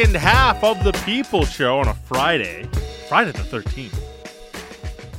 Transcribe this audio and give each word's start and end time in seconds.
second 0.00 0.16
half 0.16 0.64
of 0.64 0.82
the 0.82 0.92
People 1.04 1.44
Show 1.44 1.78
on 1.78 1.88
a 1.88 1.92
Friday, 1.92 2.66
Friday 3.06 3.32
the 3.32 3.40
13th. 3.40 3.94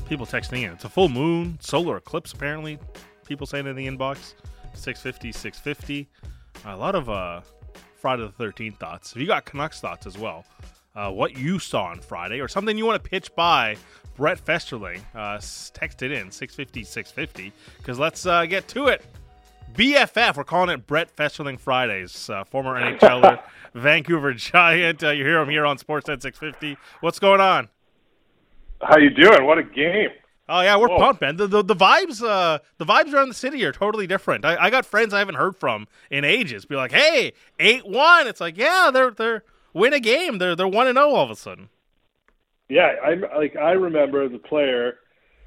People 0.10 0.26
texting 0.26 0.64
in. 0.64 0.72
It's 0.72 0.86
a 0.86 0.90
full 0.90 1.08
moon, 1.08 1.60
solar 1.62 1.98
eclipse, 1.98 2.34
apparently. 2.34 2.80
People 3.24 3.46
saying 3.46 3.68
in 3.68 3.76
the 3.76 3.86
inbox 3.86 4.34
650, 4.74 5.34
650. 5.34 6.10
A 6.66 6.76
lot 6.76 6.96
of 6.96 7.12
uh, 7.12 7.42
Friday 7.96 8.24
the 8.36 8.44
13th 8.44 8.80
thoughts. 8.80 9.12
If 9.12 9.22
you 9.22 9.28
got 9.28 9.46
Canucks 9.46 9.80
thoughts 9.80 10.08
as 10.08 10.18
well, 10.18 10.46
uh, 10.96 11.12
what 11.12 11.38
you 11.38 11.60
saw 11.60 11.84
on 11.84 12.00
Friday 12.00 12.40
or 12.40 12.48
something 12.48 12.76
you 12.76 12.88
want 12.88 13.04
to 13.04 13.08
pitch 13.08 13.36
by 13.36 13.78
Brett 14.16 14.40
Festerling, 14.40 15.06
uh, 15.14 15.40
text 15.74 16.02
it 16.02 16.12
in 16.12 16.32
650, 16.32 16.84
650 16.84 17.54
because 17.78 18.00
let's 18.00 18.26
uh, 18.26 18.48
get 18.48 18.68
to 18.70 18.88
it. 18.88 19.06
BFF, 19.74 20.36
we're 20.36 20.44
calling 20.44 20.70
it 20.70 20.86
Brett 20.86 21.10
Festerling 21.10 21.58
Fridays. 21.58 22.30
Uh, 22.30 22.44
former 22.44 22.80
NHLer, 22.80 23.42
Vancouver 23.74 24.34
Giant. 24.34 25.04
Uh, 25.04 25.12
you 25.12 25.24
hear 25.24 25.40
him 25.40 25.50
here 25.50 25.66
on 25.66 25.78
Sportsnet 25.78 26.22
650. 26.22 26.78
What's 27.00 27.20
going 27.20 27.40
on? 27.40 27.70
How 28.82 28.98
you 28.98 29.10
doing? 29.10 29.46
What 29.46 29.58
a 29.58 29.64
game! 29.64 30.10
Oh 30.50 30.62
yeah, 30.62 30.76
we're 30.76 30.90
Whoa. 30.90 30.98
pumped, 30.98 31.22
man. 31.22 31.38
The, 31.38 31.48
the, 31.48 31.64
the 31.64 31.76
vibes, 31.76 32.22
uh, 32.22 32.60
the 32.78 32.86
vibes 32.86 33.14
around 33.14 33.30
the 33.30 33.36
city 33.36 33.64
are 33.64 33.72
totally 33.72 34.08
different. 34.08 34.44
I, 34.44 34.58
I 34.66 34.70
got 34.70 34.86
friends 34.86 35.14
I 35.14 35.20
haven't 35.20 35.36
heard 35.36 35.56
from 35.56 35.88
in 36.10 36.26
ages. 36.26 36.66
Be 36.66 36.76
like, 36.76 36.92
hey, 36.92 37.32
eight 37.60 37.88
one. 37.88 38.28
It's 38.28 38.42
like, 38.42 38.58
yeah, 38.58 38.90
they're 38.94 39.12
they're 39.12 39.44
win 39.74 39.94
a 39.94 40.00
game. 40.00 40.40
They're 40.40 40.56
they're 40.56 40.68
one 40.68 40.88
and 40.88 40.98
zero 40.98 41.12
oh 41.12 41.16
all 41.16 41.24
of 41.24 41.32
a 41.32 41.36
sudden. 41.36 41.70
Yeah, 42.68 42.96
I 43.02 43.38
like 43.38 43.56
I 43.56 43.72
remember 43.72 44.24
as 44.24 44.34
a 44.34 44.40
player, 44.40 44.96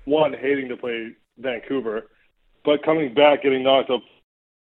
one 0.07 0.33
hating 0.33 0.69
to 0.69 0.77
play 0.77 1.11
Vancouver, 1.37 2.09
but 2.65 2.83
coming 2.83 3.13
back 3.13 3.43
getting 3.43 3.63
knocked 3.63 3.91
up 3.91 4.01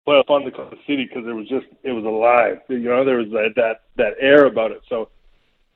playoff 0.08 0.30
on 0.30 0.46
the 0.46 0.52
city 0.88 1.06
because 1.06 1.28
it 1.28 1.34
was 1.34 1.48
just 1.48 1.66
it 1.84 1.92
was 1.92 2.06
alive. 2.06 2.60
You 2.70 2.80
know, 2.80 3.04
there 3.04 3.18
was 3.18 3.30
that 3.32 3.54
that 3.56 3.82
that 3.98 4.14
air 4.20 4.46
about 4.46 4.72
it. 4.72 4.82
So 4.88 5.10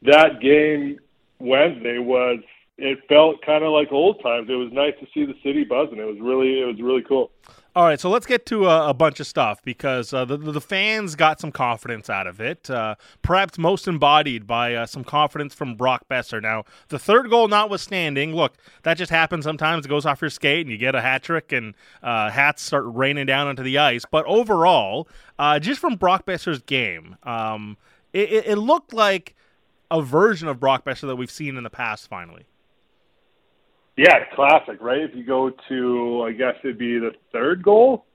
that 0.03 0.39
game 0.39 0.99
Wednesday 1.39 1.97
was 1.97 2.39
it 2.77 2.99
felt 3.09 3.41
kind 3.45 3.63
of 3.63 3.71
like 3.71 3.91
old 3.91 4.21
times. 4.23 4.49
It 4.49 4.55
was 4.55 4.71
nice 4.71 4.93
to 4.99 5.07
see 5.13 5.25
the 5.25 5.35
city 5.43 5.63
buzzing. 5.63 5.99
It 5.99 6.07
was 6.07 6.19
really 6.19 6.61
it 6.61 6.65
was 6.65 6.81
really 6.81 7.03
cool. 7.03 7.31
All 7.73 7.85
right, 7.85 7.97
so 8.01 8.09
let's 8.09 8.25
get 8.25 8.45
to 8.47 8.67
a, 8.67 8.89
a 8.89 8.93
bunch 8.93 9.21
of 9.21 9.27
stuff 9.27 9.63
because 9.63 10.13
uh, 10.13 10.25
the 10.25 10.35
the 10.35 10.59
fans 10.59 11.15
got 11.15 11.39
some 11.39 11.53
confidence 11.53 12.09
out 12.09 12.27
of 12.27 12.41
it. 12.41 12.69
Uh, 12.69 12.95
perhaps 13.21 13.57
most 13.57 13.87
embodied 13.87 14.45
by 14.45 14.75
uh, 14.75 14.85
some 14.85 15.05
confidence 15.05 15.53
from 15.53 15.75
Brock 15.75 16.05
Boeser. 16.11 16.41
Now, 16.41 16.65
the 16.89 16.99
third 16.99 17.29
goal 17.29 17.47
notwithstanding, 17.47 18.35
look, 18.35 18.55
that 18.83 18.95
just 18.95 19.09
happens 19.09 19.45
sometimes. 19.45 19.85
It 19.85 19.89
goes 19.89 20.05
off 20.05 20.19
your 20.19 20.29
skate 20.29 20.65
and 20.65 20.69
you 20.69 20.77
get 20.77 20.95
a 20.95 21.01
hat 21.01 21.23
trick, 21.23 21.53
and 21.53 21.73
uh, 22.03 22.29
hats 22.29 22.61
start 22.61 22.83
raining 22.87 23.25
down 23.25 23.47
onto 23.47 23.63
the 23.63 23.77
ice. 23.77 24.03
But 24.03 24.25
overall, 24.25 25.07
uh, 25.39 25.57
just 25.57 25.79
from 25.79 25.95
Brock 25.95 26.25
Boeser's 26.25 26.61
game, 26.63 27.15
um, 27.23 27.77
it, 28.11 28.33
it, 28.33 28.47
it 28.47 28.55
looked 28.57 28.91
like 28.91 29.33
a 29.89 30.01
version 30.01 30.49
of 30.49 30.59
Brock 30.59 30.83
Boeser 30.83 31.07
that 31.07 31.15
we've 31.15 31.31
seen 31.31 31.55
in 31.55 31.63
the 31.63 31.69
past. 31.69 32.09
Finally. 32.09 32.47
Yeah, 33.97 34.25
classic, 34.35 34.81
right? 34.81 35.01
If 35.01 35.11
you 35.13 35.25
go 35.25 35.51
to, 35.69 36.25
I 36.27 36.31
guess 36.31 36.55
it'd 36.63 36.77
be 36.77 36.97
the 36.97 37.11
third 37.31 37.61
goal. 37.61 38.05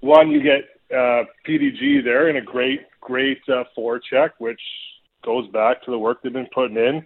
One, 0.00 0.30
you 0.30 0.42
get 0.42 0.68
uh, 0.94 1.24
PDG 1.46 2.04
there 2.04 2.28
in 2.28 2.36
a 2.36 2.42
great, 2.42 2.80
great 3.00 3.40
uh, 3.48 3.64
forecheck, 3.76 4.30
which 4.38 4.60
goes 5.24 5.48
back 5.48 5.82
to 5.84 5.90
the 5.90 5.98
work 5.98 6.22
they've 6.22 6.32
been 6.32 6.48
putting 6.54 6.76
in. 6.76 7.04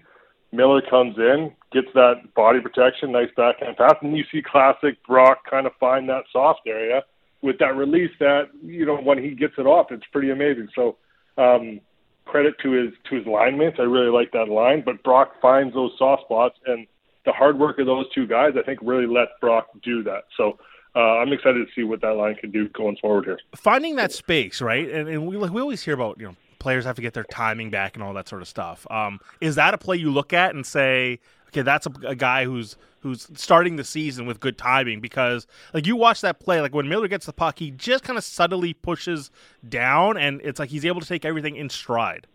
Miller 0.53 0.83
comes 0.91 1.17
in, 1.17 1.53
gets 1.73 1.87
that 1.95 2.35
body 2.35 2.61
protection, 2.61 3.13
nice 3.13 3.29
backhand 3.37 3.77
pass, 3.77 3.95
and 4.03 4.17
you 4.17 4.25
see 4.33 4.43
classic 4.43 4.97
Brock 5.07 5.39
kind 5.49 5.67
of 5.67 5.73
find 5.79 6.09
that 6.09 6.25
soft 6.33 6.63
area 6.67 7.03
with 7.41 7.59
that 7.59 7.77
release. 7.77 8.11
That 8.19 8.49
you 8.65 8.85
know 8.85 8.97
when 8.97 9.23
he 9.23 9.31
gets 9.31 9.55
it 9.59 9.67
off, 9.67 9.93
it's 9.93 10.05
pretty 10.13 10.31
amazing. 10.31 10.69
So 10.75 10.97
um, 11.39 11.81
credit 12.25 12.55
to 12.65 12.73
his 12.73 12.93
to 13.09 13.17
his 13.17 13.27
line 13.27 13.57
mates. 13.59 13.77
I 13.79 13.83
really 13.83 14.11
like 14.11 14.33
that 14.33 14.49
line, 14.49 14.83
but 14.85 15.03
Brock 15.05 15.35
finds 15.41 15.73
those 15.73 15.93
soft 15.97 16.23
spots 16.23 16.57
and 16.67 16.87
the 17.25 17.33
hard 17.33 17.59
work 17.59 17.79
of 17.79 17.87
those 17.87 18.07
two 18.15 18.27
guys, 18.27 18.53
I 18.59 18.63
think, 18.63 18.79
really 18.83 19.07
let 19.07 19.29
Brock 19.41 19.69
do 19.83 20.03
that. 20.05 20.25
So 20.37 20.59
uh, 20.97 21.19
I'm 21.19 21.33
excited 21.33 21.67
to 21.67 21.73
see 21.75 21.85
what 21.85 22.01
that 22.01 22.17
line 22.17 22.35
can 22.37 22.51
do 22.51 22.69
going 22.71 22.97
forward 22.97 23.25
here. 23.27 23.39
Finding 23.55 23.97
that 23.97 24.13
space, 24.13 24.61
right? 24.61 24.91
And, 24.91 25.09
and 25.09 25.27
we 25.27 25.37
we 25.37 25.61
always 25.61 25.83
hear 25.83 25.95
about 25.95 26.19
you 26.19 26.27
know 26.27 26.37
players 26.59 26.85
have 26.85 26.97
to 26.97 27.03
get 27.03 27.15
their 27.15 27.25
timing 27.25 27.71
back 27.71 27.97
and 27.97 28.03
all 28.03 28.13
that 28.15 28.29
sort 28.29 28.43
of 28.43 28.49
stuff. 28.49 28.87
Um, 28.91 29.21
is 29.41 29.55
that 29.55 29.75
a 29.75 29.79
play 29.79 29.97
you 29.97 30.11
look 30.11 30.33
at 30.33 30.55
and 30.55 30.65
say, 30.65 31.21
okay, 31.49 31.63
that's 31.63 31.87
a, 31.87 31.93
a, 32.07 32.15
guy 32.15 32.45
who's 32.45 32.77
who's 33.01 33.29
starting 33.35 33.77
the 33.77 33.85
season 33.85 34.27
with 34.27 34.41
good 34.41 34.59
timing? 34.59 35.01
Because 35.01 35.47
like 35.75 35.87
you 35.87 35.97
watch 35.97 36.21
that 36.23 36.41
play, 36.41 36.61
like 36.61 36.75
when 36.75 36.89
Miller 36.89 37.09
gets 37.09 37.27
the 37.27 37.33
puck, 37.33 37.59
he 37.59 37.71
just 37.71 38.05
kind 38.05 38.17
of 38.17 38.25
subtly 38.25 38.75
pushes 38.75 39.31
down, 39.69 40.17
and 40.17 40.41
it's 40.43 40.59
like 40.59 40.71
he's 40.71 40.85
able 40.85 41.01
to 41.01 41.07
take 41.07 41.25
everything 41.25 41.57
in 41.57 41.69
stride. 41.69 42.27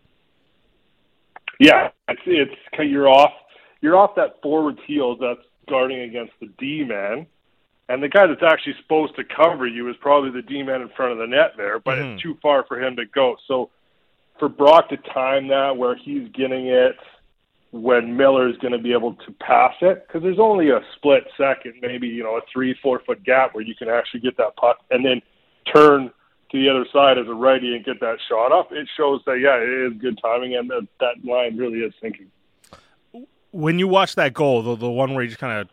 Yeah, 1.58 1.90
it's 2.08 2.20
it's 2.26 2.54
you're 2.78 3.08
off 3.08 3.32
you're 3.86 3.96
off 3.96 4.16
that 4.16 4.42
forward 4.42 4.80
heel 4.84 5.16
that's 5.16 5.46
guarding 5.68 6.00
against 6.00 6.32
the 6.40 6.48
D 6.58 6.82
man, 6.82 7.24
and 7.88 8.02
the 8.02 8.08
guy 8.08 8.26
that's 8.26 8.42
actually 8.42 8.74
supposed 8.82 9.14
to 9.14 9.22
cover 9.22 9.64
you 9.64 9.88
is 9.88 9.94
probably 10.00 10.32
the 10.32 10.42
D 10.42 10.64
man 10.64 10.82
in 10.82 10.88
front 10.96 11.12
of 11.12 11.18
the 11.18 11.26
net 11.28 11.52
there, 11.56 11.78
but 11.78 11.92
mm-hmm. 11.92 12.14
it's 12.14 12.22
too 12.22 12.36
far 12.42 12.64
for 12.66 12.82
him 12.82 12.96
to 12.96 13.04
go. 13.06 13.36
So 13.46 13.70
for 14.40 14.48
Brock 14.48 14.88
to 14.88 14.96
time 14.96 15.46
that 15.48 15.76
where 15.76 15.94
he's 15.94 16.28
getting 16.32 16.66
it 16.66 16.96
when 17.70 18.16
Miller's 18.16 18.56
going 18.58 18.72
to 18.72 18.78
be 18.78 18.92
able 18.92 19.14
to 19.14 19.32
pass 19.38 19.74
it, 19.80 20.04
because 20.04 20.20
there's 20.20 20.40
only 20.40 20.70
a 20.70 20.80
split 20.96 21.22
second, 21.38 21.74
maybe 21.80 22.08
you 22.08 22.24
know 22.24 22.38
a 22.38 22.40
three 22.52 22.74
four 22.82 23.00
foot 23.06 23.22
gap 23.22 23.54
where 23.54 23.62
you 23.62 23.76
can 23.76 23.88
actually 23.88 24.18
get 24.18 24.36
that 24.36 24.56
puck 24.56 24.78
and 24.90 25.04
then 25.04 25.22
turn 25.72 26.10
to 26.50 26.58
the 26.58 26.68
other 26.68 26.86
side 26.92 27.18
as 27.18 27.28
a 27.28 27.34
righty 27.34 27.76
and 27.76 27.84
get 27.84 28.00
that 28.00 28.16
shot 28.28 28.50
up. 28.50 28.72
It 28.72 28.88
shows 28.96 29.20
that 29.26 29.38
yeah, 29.38 29.62
it 29.62 29.92
is 29.92 30.02
good 30.02 30.18
timing 30.20 30.56
and 30.56 30.68
that, 30.70 30.88
that 30.98 31.24
line 31.24 31.56
really 31.56 31.78
is 31.78 31.94
syncing 32.02 32.26
when 33.50 33.78
you 33.78 33.88
watch 33.88 34.14
that 34.16 34.34
goal, 34.34 34.62
the 34.62 34.76
the 34.76 34.90
one 34.90 35.14
where 35.14 35.22
he 35.22 35.28
just 35.28 35.40
kind 35.40 35.60
of 35.60 35.68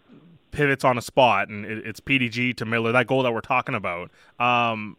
pivots 0.52 0.84
on 0.84 0.98
a 0.98 1.02
spot 1.02 1.50
and 1.50 1.66
it, 1.66 1.86
it's 1.86 2.00
PDG 2.00 2.56
to 2.58 2.66
Miller, 2.66 2.92
that 2.92 3.08
goal 3.08 3.24
that 3.24 3.34
we're 3.34 3.42
talking 3.42 3.76
about. 3.76 4.12
Um, 4.40 4.98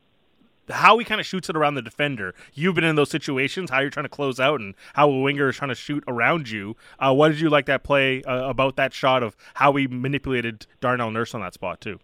how 0.70 0.98
he 0.98 1.04
kind 1.04 1.20
of 1.20 1.26
shoots 1.26 1.48
it 1.48 1.56
around 1.56 1.74
the 1.74 1.82
defender. 1.82 2.34
You've 2.54 2.74
been 2.74 2.84
in 2.84 2.96
those 2.96 3.10
situations, 3.10 3.70
how 3.70 3.80
you're 3.80 3.90
trying 3.90 4.04
to 4.04 4.10
close 4.10 4.40
out 4.40 4.60
and 4.60 4.74
how 4.94 5.10
a 5.10 5.20
winger 5.20 5.48
is 5.48 5.56
trying 5.56 5.68
to 5.68 5.74
shoot 5.74 6.02
around 6.08 6.50
you. 6.50 6.76
Uh, 6.98 7.12
what 7.12 7.28
did 7.28 7.40
you 7.40 7.50
like 7.50 7.66
that 7.66 7.84
play 7.84 8.22
uh, 8.22 8.48
about 8.48 8.76
that 8.76 8.92
shot 8.92 9.22
of 9.22 9.36
how 9.54 9.74
he 9.74 9.86
manipulated 9.86 10.66
Darnell 10.80 11.10
Nurse 11.10 11.34
on 11.34 11.40
that 11.42 11.54
spot 11.54 11.80
too? 11.80 12.00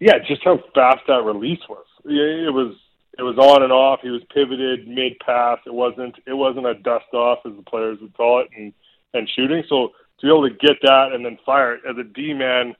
Yeah, 0.00 0.18
just 0.26 0.44
how 0.44 0.58
fast 0.74 1.00
that 1.08 1.24
release 1.24 1.60
was. 1.68 1.86
It 2.04 2.52
was 2.52 2.76
it 3.18 3.22
was 3.22 3.38
on 3.38 3.62
and 3.62 3.72
off. 3.72 4.00
He 4.02 4.10
was 4.10 4.22
pivoted 4.32 4.86
mid 4.86 5.18
pass. 5.20 5.58
It 5.66 5.72
wasn't 5.72 6.16
it 6.26 6.34
wasn't 6.34 6.66
a 6.66 6.74
dust 6.74 7.12
off 7.14 7.40
as 7.46 7.52
the 7.56 7.62
players 7.62 7.98
would 8.00 8.14
call 8.14 8.40
it, 8.40 8.48
and 8.56 8.74
and 9.14 9.28
shooting. 9.34 9.62
So 9.68 9.92
to 10.20 10.26
be 10.26 10.28
able 10.28 10.48
to 10.48 10.54
get 10.54 10.76
that 10.82 11.12
and 11.12 11.24
then 11.24 11.38
fire 11.44 11.74
it 11.74 11.82
as 11.88 11.96
a 11.98 12.04
D 12.04 12.32
man, 12.32 12.74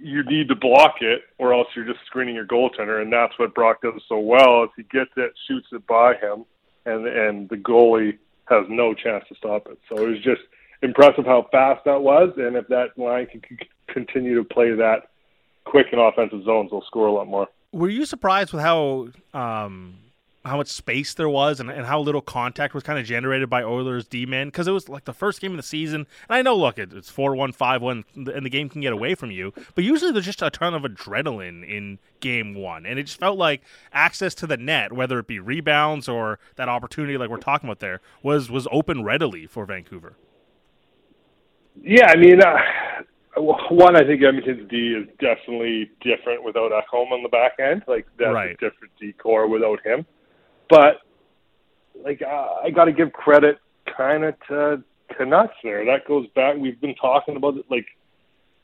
you 0.00 0.24
need 0.24 0.48
to 0.48 0.54
block 0.54 0.96
it, 1.00 1.22
or 1.38 1.52
else 1.52 1.68
you're 1.74 1.84
just 1.84 2.00
screening 2.06 2.34
your 2.34 2.46
goaltender, 2.46 3.02
and 3.02 3.12
that's 3.12 3.38
what 3.38 3.54
Brock 3.54 3.82
does 3.82 4.00
so 4.08 4.18
well. 4.18 4.64
Is 4.64 4.70
he 4.76 4.82
gets 4.84 5.10
it, 5.16 5.32
shoots 5.46 5.68
it 5.72 5.86
by 5.86 6.14
him, 6.14 6.44
and 6.86 7.06
and 7.06 7.48
the 7.48 7.56
goalie 7.56 8.18
has 8.46 8.64
no 8.68 8.94
chance 8.94 9.24
to 9.28 9.34
stop 9.34 9.66
it. 9.70 9.78
So 9.88 10.02
it 10.02 10.08
was 10.08 10.20
just 10.22 10.42
impressive 10.82 11.24
how 11.24 11.48
fast 11.50 11.84
that 11.84 12.00
was, 12.00 12.32
and 12.36 12.56
if 12.56 12.66
that 12.68 12.96
line 12.96 13.26
can 13.26 13.42
continue 13.88 14.36
to 14.36 14.44
play 14.44 14.70
that 14.74 15.10
quick 15.64 15.86
in 15.92 15.98
offensive 15.98 16.44
zones, 16.44 16.70
they'll 16.70 16.84
score 16.86 17.06
a 17.06 17.12
lot 17.12 17.26
more. 17.26 17.48
Were 17.72 17.88
you 17.88 18.06
surprised 18.06 18.52
with 18.52 18.62
how 18.62 19.08
um, 19.32 19.96
how 20.44 20.58
much 20.58 20.68
space 20.68 21.14
there 21.14 21.28
was 21.28 21.58
and, 21.58 21.70
and 21.70 21.86
how 21.86 21.98
little 21.98 22.20
contact 22.20 22.74
was 22.74 22.82
kind 22.82 22.98
of 22.98 23.06
generated 23.06 23.48
by 23.48 23.62
Oilers 23.62 24.06
D 24.06 24.26
men 24.26 24.48
because 24.48 24.68
it 24.68 24.72
was 24.72 24.88
like 24.88 25.04
the 25.04 25.14
first 25.14 25.40
game 25.40 25.52
of 25.52 25.56
the 25.56 25.62
season. 25.62 26.06
And 26.28 26.36
I 26.36 26.42
know, 26.42 26.54
look, 26.54 26.78
it, 26.78 26.92
it's 26.92 27.08
4 27.08 27.34
1, 27.34 27.52
5 27.52 27.82
1, 27.82 28.04
and 28.14 28.46
the 28.46 28.50
game 28.50 28.68
can 28.68 28.82
get 28.82 28.92
away 28.92 29.14
from 29.14 29.30
you. 29.30 29.54
But 29.74 29.84
usually 29.84 30.12
there's 30.12 30.26
just 30.26 30.42
a 30.42 30.50
ton 30.50 30.74
of 30.74 30.82
adrenaline 30.82 31.66
in 31.66 31.98
game 32.20 32.54
one. 32.54 32.84
And 32.84 32.98
it 32.98 33.04
just 33.04 33.18
felt 33.18 33.38
like 33.38 33.62
access 33.92 34.34
to 34.36 34.46
the 34.46 34.56
net, 34.56 34.92
whether 34.92 35.18
it 35.18 35.26
be 35.26 35.38
rebounds 35.38 36.08
or 36.08 36.38
that 36.56 36.68
opportunity 36.68 37.16
like 37.16 37.30
we're 37.30 37.38
talking 37.38 37.68
about 37.68 37.80
there, 37.80 38.00
was, 38.22 38.50
was 38.50 38.68
open 38.70 39.02
readily 39.02 39.46
for 39.46 39.64
Vancouver. 39.64 40.16
Yeah, 41.82 42.06
I 42.06 42.16
mean, 42.16 42.40
uh, 42.40 42.56
one, 43.70 43.96
I 43.96 44.04
think 44.04 44.22
Edmonton's 44.22 44.68
D 44.68 44.94
is 44.94 45.08
definitely 45.18 45.90
different 46.00 46.44
without 46.44 46.70
Ekholm 46.70 47.10
on 47.12 47.22
the 47.22 47.28
back 47.28 47.54
end. 47.58 47.82
Like, 47.88 48.06
that's 48.18 48.32
right. 48.32 48.50
a 48.50 48.54
different 48.54 48.92
D 49.00 49.12
core 49.12 49.48
without 49.48 49.84
him. 49.84 50.06
But 50.68 51.00
like 52.04 52.22
uh, 52.22 52.54
I 52.62 52.70
got 52.70 52.86
to 52.86 52.92
give 52.92 53.12
credit 53.12 53.58
kind 53.96 54.24
of 54.24 54.34
to 54.48 54.82
Canucks 55.16 55.56
there. 55.62 55.84
That 55.84 56.06
goes 56.06 56.26
back. 56.34 56.56
We've 56.56 56.80
been 56.80 56.94
talking 56.94 57.36
about 57.36 57.56
it. 57.56 57.66
Like 57.70 57.86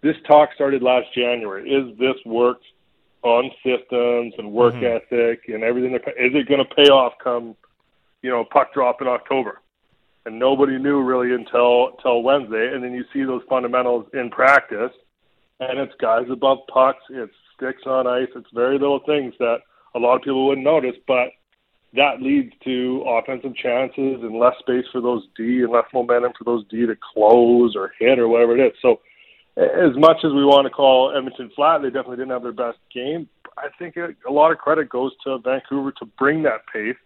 this 0.02 0.16
talk 0.26 0.50
started 0.54 0.82
last 0.82 1.06
January. 1.14 1.70
Is 1.70 1.96
this 1.98 2.16
work 2.24 2.58
on 3.22 3.50
systems 3.62 4.34
and 4.38 4.52
work 4.52 4.74
mm-hmm. 4.74 4.96
ethic 4.96 5.42
and 5.48 5.62
everything? 5.62 5.94
Is 5.94 6.34
it 6.34 6.48
going 6.48 6.64
to 6.64 6.74
pay 6.74 6.88
off 6.90 7.14
come 7.22 7.56
you 8.22 8.30
know 8.30 8.44
puck 8.44 8.72
drop 8.72 9.00
in 9.00 9.08
October? 9.08 9.60
And 10.26 10.38
nobody 10.38 10.78
knew 10.78 11.00
really 11.00 11.34
until 11.34 11.88
until 11.96 12.22
Wednesday. 12.22 12.72
And 12.74 12.84
then 12.84 12.92
you 12.92 13.04
see 13.12 13.24
those 13.24 13.42
fundamentals 13.48 14.06
in 14.12 14.30
practice, 14.30 14.92
and 15.60 15.78
it's 15.78 15.94
guys 16.00 16.26
above 16.30 16.58
pucks. 16.72 17.02
It's 17.10 17.32
sticks 17.56 17.82
on 17.86 18.06
ice. 18.06 18.28
It's 18.34 18.50
very 18.54 18.78
little 18.78 19.00
things 19.00 19.34
that 19.38 19.58
a 19.94 19.98
lot 19.98 20.16
of 20.16 20.22
people 20.22 20.46
wouldn't 20.46 20.64
notice, 20.64 20.96
but 21.06 21.28
that 21.94 22.22
leads 22.22 22.52
to 22.64 23.04
offensive 23.06 23.54
chances 23.56 24.22
and 24.22 24.38
less 24.38 24.54
space 24.60 24.84
for 24.92 25.00
those 25.00 25.26
D 25.36 25.62
and 25.62 25.72
less 25.72 25.86
momentum 25.92 26.32
for 26.38 26.44
those 26.44 26.64
D 26.68 26.86
to 26.86 26.96
close 27.14 27.74
or 27.74 27.92
hit 27.98 28.18
or 28.18 28.28
whatever 28.28 28.56
it 28.56 28.66
is. 28.66 28.72
So, 28.80 29.00
as 29.56 29.96
much 29.96 30.18
as 30.24 30.32
we 30.32 30.44
want 30.44 30.66
to 30.66 30.70
call 30.70 31.12
Edmonton 31.16 31.50
flat, 31.56 31.82
they 31.82 31.88
definitely 31.88 32.18
didn't 32.18 32.30
have 32.30 32.42
their 32.42 32.52
best 32.52 32.78
game. 32.94 33.28
I 33.58 33.68
think 33.78 33.96
a 33.96 34.30
lot 34.30 34.52
of 34.52 34.58
credit 34.58 34.88
goes 34.88 35.12
to 35.24 35.38
Vancouver 35.38 35.92
to 35.92 36.06
bring 36.18 36.44
that 36.44 36.66
pace, 36.72 36.96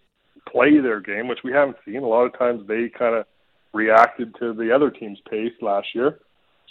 play 0.47 0.79
their 0.79 1.01
game, 1.01 1.27
which 1.27 1.39
we 1.43 1.51
haven't 1.51 1.77
seen. 1.83 1.97
A 1.97 2.07
lot 2.07 2.25
of 2.25 2.37
times 2.37 2.67
they 2.67 2.87
kind 2.87 3.15
of 3.15 3.25
reacted 3.73 4.35
to 4.39 4.53
the 4.53 4.71
other 4.71 4.91
team's 4.91 5.19
pace 5.29 5.51
last 5.61 5.87
year. 5.95 6.19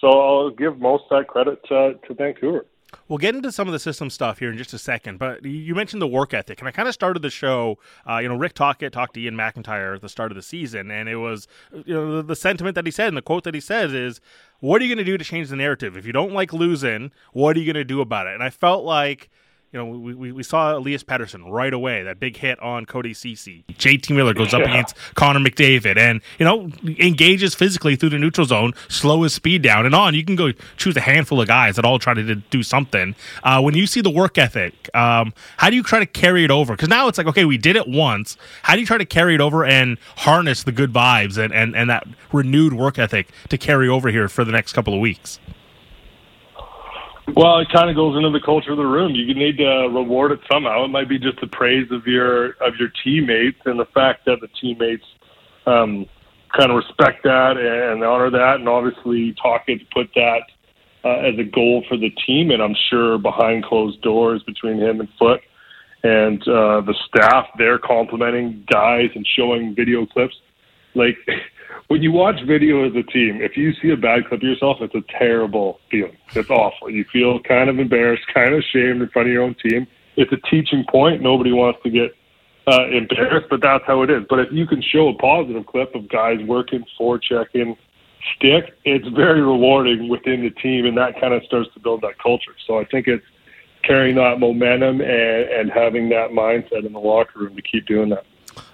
So 0.01 0.09
I'll 0.09 0.51
give 0.51 0.79
most 0.79 1.05
of 1.11 1.19
that 1.19 1.29
credit 1.29 1.61
to, 1.69 1.95
to 2.07 2.15
Vancouver. 2.15 2.67
We'll 3.09 3.19
get 3.19 3.35
into 3.35 3.53
some 3.53 3.69
of 3.69 3.73
the 3.73 3.79
system 3.79 4.11
stuff 4.11 4.39
here 4.39 4.51
in 4.51 4.57
just 4.57 4.73
a 4.73 4.79
second, 4.79 5.19
but 5.19 5.45
you 5.45 5.75
mentioned 5.75 6.01
the 6.01 6.07
work 6.07 6.35
ethic, 6.35 6.59
and 6.61 6.69
I 6.69 6.71
kind 6.71 6.89
of 6.89 6.95
started 6.95 7.23
the 7.23 7.31
show. 7.31 7.79
Uh, 8.09 8.19
you 8.19 8.29
know, 8.29 8.37
Rick 8.37 8.55
Tocchet 8.55 8.93
talked 8.93 9.15
to 9.15 9.21
Iain 9.21 9.37
MacIntyre 9.37 9.95
at 9.95 10.01
the 10.01 10.09
start 10.09 10.31
of 10.33 10.37
the 10.37 10.43
season, 10.43 10.91
and 10.91 11.09
it 11.09 11.17
was 11.17 11.47
you 11.73 11.95
know 11.95 12.23
the 12.23 12.37
sentiment 12.37 12.75
that 12.75 12.87
he 12.87 12.91
said 12.91 13.09
and 13.09 13.17
the 13.17 13.23
quote 13.23 13.45
that 13.45 13.55
he 13.55 13.61
says 13.61 13.93
is, 13.93 14.21
"What 14.61 14.81
are 14.81 14.85
you 14.85 14.95
going 14.95 15.05
to 15.05 15.11
do 15.11 15.19
to 15.19 15.25
change 15.25 15.49
the 15.49 15.57
narrative? 15.57 15.97
If 15.97 16.07
you 16.07 16.13
don't 16.13 16.33
like 16.33 16.53
losing, 16.53 17.13
what 17.33 17.57
are 17.57 17.61
you 17.61 17.67
going 17.67 17.81
to 17.81 17.85
do 17.85 18.01
about 18.01 18.27
it?" 18.27 18.35
And 18.35 18.43
I 18.43 18.51
felt 18.51 18.85
like 18.85 19.31
you 19.75 19.81
know, 19.81 19.87
we, 19.87 20.15
we, 20.15 20.31
we 20.31 20.43
saw 20.45 20.77
Elias 20.77 21.03
Pettersson 21.03 21.51
right 21.51 21.75
away, 21.75 22.05
that 22.05 22.21
big 22.21 22.37
hit 22.37 22.61
on 22.61 22.87
Cody 22.87 23.13
Ceci. 23.13 23.65
JT 23.73 24.15
Miller 24.15 24.33
goes 24.33 24.55
up 24.55 24.61
yeah. 24.61 24.71
against 24.71 24.95
Connor 25.17 25.41
McDavid 25.41 25.97
and, 25.97 26.21
you 26.39 26.45
know, 26.45 26.71
engages 27.01 27.57
physically 27.57 27.97
through 27.97 28.11
the 28.11 28.19
neutral 28.19 28.47
zone, 28.47 28.73
slow 28.89 29.25
his 29.25 29.35
speed 29.35 29.63
down 29.63 29.85
and 29.85 29.93
on. 29.93 30.15
You 30.15 30.25
can 30.25 30.37
go 30.37 30.53
choose 30.77 30.97
a 30.97 31.01
handful 31.01 31.41
of 31.41 31.49
guys 31.49 31.75
that 31.75 31.85
all 31.85 31.99
try 31.99 32.15
to 32.15 32.37
do 32.37 32.63
something. 32.63 33.17
Uh, 33.43 33.61
when 33.61 33.75
you 33.75 33.89
see 33.89 34.01
the 34.01 34.11
work 34.11 34.39
ethic, 34.39 34.89
um, 34.95 35.35
how 35.57 35.71
do 35.71 35.77
you 35.77 35.83
try 35.83 35.99
to 35.99 36.07
carry 36.07 36.45
it 36.45 36.53
over? 36.53 36.75
Because 36.75 36.89
now 36.89 37.09
it's 37.09 37.19
like, 37.19 37.27
okay, 37.27 37.45
we 37.45 37.59
did 37.59 37.75
it 37.75 37.89
once. 37.89 38.37
How 38.63 38.75
do 38.75 38.81
you 38.81 38.87
try 38.87 38.99
to 38.99 39.05
carry 39.05 39.35
it 39.35 39.41
over 39.41 39.65
and 39.65 39.99
harness 40.19 40.63
the 40.63 40.73
good 40.73 40.93
vibes 40.93 41.37
and, 41.37 41.53
and, 41.53 41.75
and 41.75 41.91
that 41.91 42.07
renewed 42.33 42.75
work 42.75 42.97
ethic 42.97 43.27
to 43.49 43.59
carry 43.59 43.89
over 43.89 44.09
here 44.09 44.29
for 44.29 44.45
the 44.45 44.53
next 44.53 44.73
couple 44.73 44.95
of 44.95 45.01
weeks? 45.01 45.41
Well, 47.33 47.59
it 47.59 47.69
kind 47.73 47.89
of 47.89 47.97
goes 47.97 48.17
into 48.17 48.31
the 48.31 48.45
culture 48.45 48.73
of 48.73 48.77
the 48.77 48.85
room. 48.85 49.15
You 49.15 49.35
need 49.35 49.57
to 49.59 49.89
reward 49.91 50.33
it 50.33 50.41
somehow. 50.51 50.85
It 50.85 50.89
might 50.89 51.09
be 51.09 51.19
just 51.19 51.41
the 51.41 51.47
praise 51.47 51.91
of 51.91 52.07
your 52.07 52.51
of 52.61 52.77
your 52.79 52.91
teammates 53.03 53.59
and 53.65 53.81
the 53.81 53.87
fact 53.87 54.27
that 54.27 54.41
the 54.41 54.49
teammates 54.61 55.05
um, 55.67 56.07
kind 56.57 56.71
of 56.71 56.77
respect 56.77 57.23
that 57.25 57.57
and 57.57 58.05
honor 58.05 58.31
that, 58.31 58.57
and 58.57 58.69
obviously 58.69 59.35
Tocchet 59.43 59.91
put 59.91 60.11
that 60.15 60.43
uh, 61.05 61.21
as 61.21 61.39
a 61.39 61.45
goal 61.45 61.85
for 61.89 61.97
the 61.97 62.11
team. 62.27 62.51
And 62.51 62.63
I'm 62.63 62.77
sure 62.91 63.19
behind 63.19 63.65
closed 63.65 64.03
doors 64.03 64.43
between 64.43 64.79
him 64.79 65.01
and 65.01 65.09
Foote 65.19 65.41
and 66.05 66.43
uh, 66.43 66.83
the 66.83 66.95
staff, 67.09 67.47
they're 67.57 67.79
complimenting 67.79 68.63
guys 68.71 69.09
and 69.15 69.27
showing 69.37 69.75
video 69.75 70.05
clips. 70.05 70.37
Like 70.95 71.17
when 71.89 72.03
you 72.03 72.13
watch 72.13 72.37
video 72.47 72.87
as 72.89 72.95
a 72.95 73.03
team, 73.03 73.41
if 73.43 73.57
you 73.57 73.73
see 73.75 73.91
a 73.91 73.97
bad 73.97 74.27
clip 74.27 74.41
of 74.41 74.43
yourself, 74.43 74.79
it's 74.81 74.95
a 74.95 75.03
terrible 75.19 75.81
feeling. 75.91 76.17
It's 76.35 76.51
awful. 76.51 76.91
You 76.91 77.05
feel 77.13 77.41
kind 77.41 77.69
of 77.69 77.79
embarrassed, 77.79 78.25
kind 78.33 78.55
of 78.55 78.61
ashamed 78.61 79.03
in 79.03 79.09
front 79.09 79.29
of 79.29 79.33
your 79.33 79.43
own 79.43 79.55
team. 79.63 79.87
It's 80.17 80.33
a 80.33 80.39
teaching 80.49 80.85
point. 80.89 81.21
Nobody 81.21 81.53
wants 81.53 81.81
to 81.83 81.91
get 81.91 82.15
uh, 82.67 82.89
embarrassed, 82.89 83.49
but 83.51 83.61
that's 83.61 83.85
how 83.87 84.03
it 84.03 84.11
is. 84.11 84.23
But 84.29 84.41
if 84.41 84.49
you 84.53 84.67
can 84.67 84.83
show 84.83 85.09
a 85.09 85.15
positive 85.15 85.67
clip 85.67 85.95
of 85.95 86.09
guys 86.09 86.41
working, 86.47 86.85
forechecking, 86.99 87.77
stick, 88.37 88.75
it's 88.85 89.07
very 89.09 89.43
rewarding 89.43 90.09
within 90.09 90.43
the 90.43 90.51
team, 90.51 90.87
and 90.87 90.97
that 90.97 91.21
kind 91.21 91.35
of 91.35 91.43
starts 91.45 91.69
to 91.75 91.81
build 91.81 92.01
that 92.03 92.19
culture. 92.19 92.55
So 92.67 92.79
I 92.79 92.85
think 92.85 93.07
it's 93.07 93.25
carrying 93.83 94.17
that 94.17 94.41
momentum 94.41 95.03
and, 95.03 95.51
and 95.51 95.71
having 95.71 96.09
that 96.09 96.31
mindset 96.31 96.87
in 96.87 96.95
the 96.95 97.01
locker 97.01 97.41
room 97.41 97.55
to 97.57 97.63
keep 97.63 97.87
doing 97.87 98.09
that. 98.11 98.25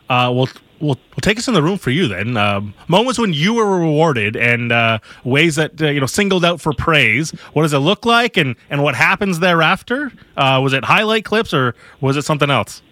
Uh, 0.09 0.31
well, 0.33 0.49
well, 0.81 0.97
well, 1.11 1.21
take 1.21 1.38
us 1.38 1.49
in 1.49 1.55
the 1.55 1.62
room 1.62 1.79
for 1.79 1.91
you 1.91 2.09
then. 2.09 2.37
Um, 2.37 2.75
moments 2.88 3.19
when 3.19 3.32
you 3.32 3.55
were 3.55 3.79
rewarded 3.79 4.37
and 4.37 4.73
uh, 4.73 4.99
ways 5.25 5.56
that 5.56 5.81
uh, 5.81 5.88
you 5.88 6.00
know 6.00 6.06
singled 6.06 6.44
out 6.44 6.61
for 6.61 6.73
praise. 6.73 7.31
What 7.53 7.62
does 7.62 7.73
it 7.73 7.79
look 7.79 8.06
like, 8.06 8.37
and 8.37 8.56
and 8.71 8.82
what 8.82 8.94
happens 8.94 9.41
thereafter? 9.41 10.12
Uh, 10.37 10.61
was 10.62 10.73
it 10.73 10.85
highlight 10.85 11.25
clips 11.25 11.53
or 11.53 11.75
was 12.00 12.17
it 12.17 12.23
something 12.23 12.50
else? 12.50 12.82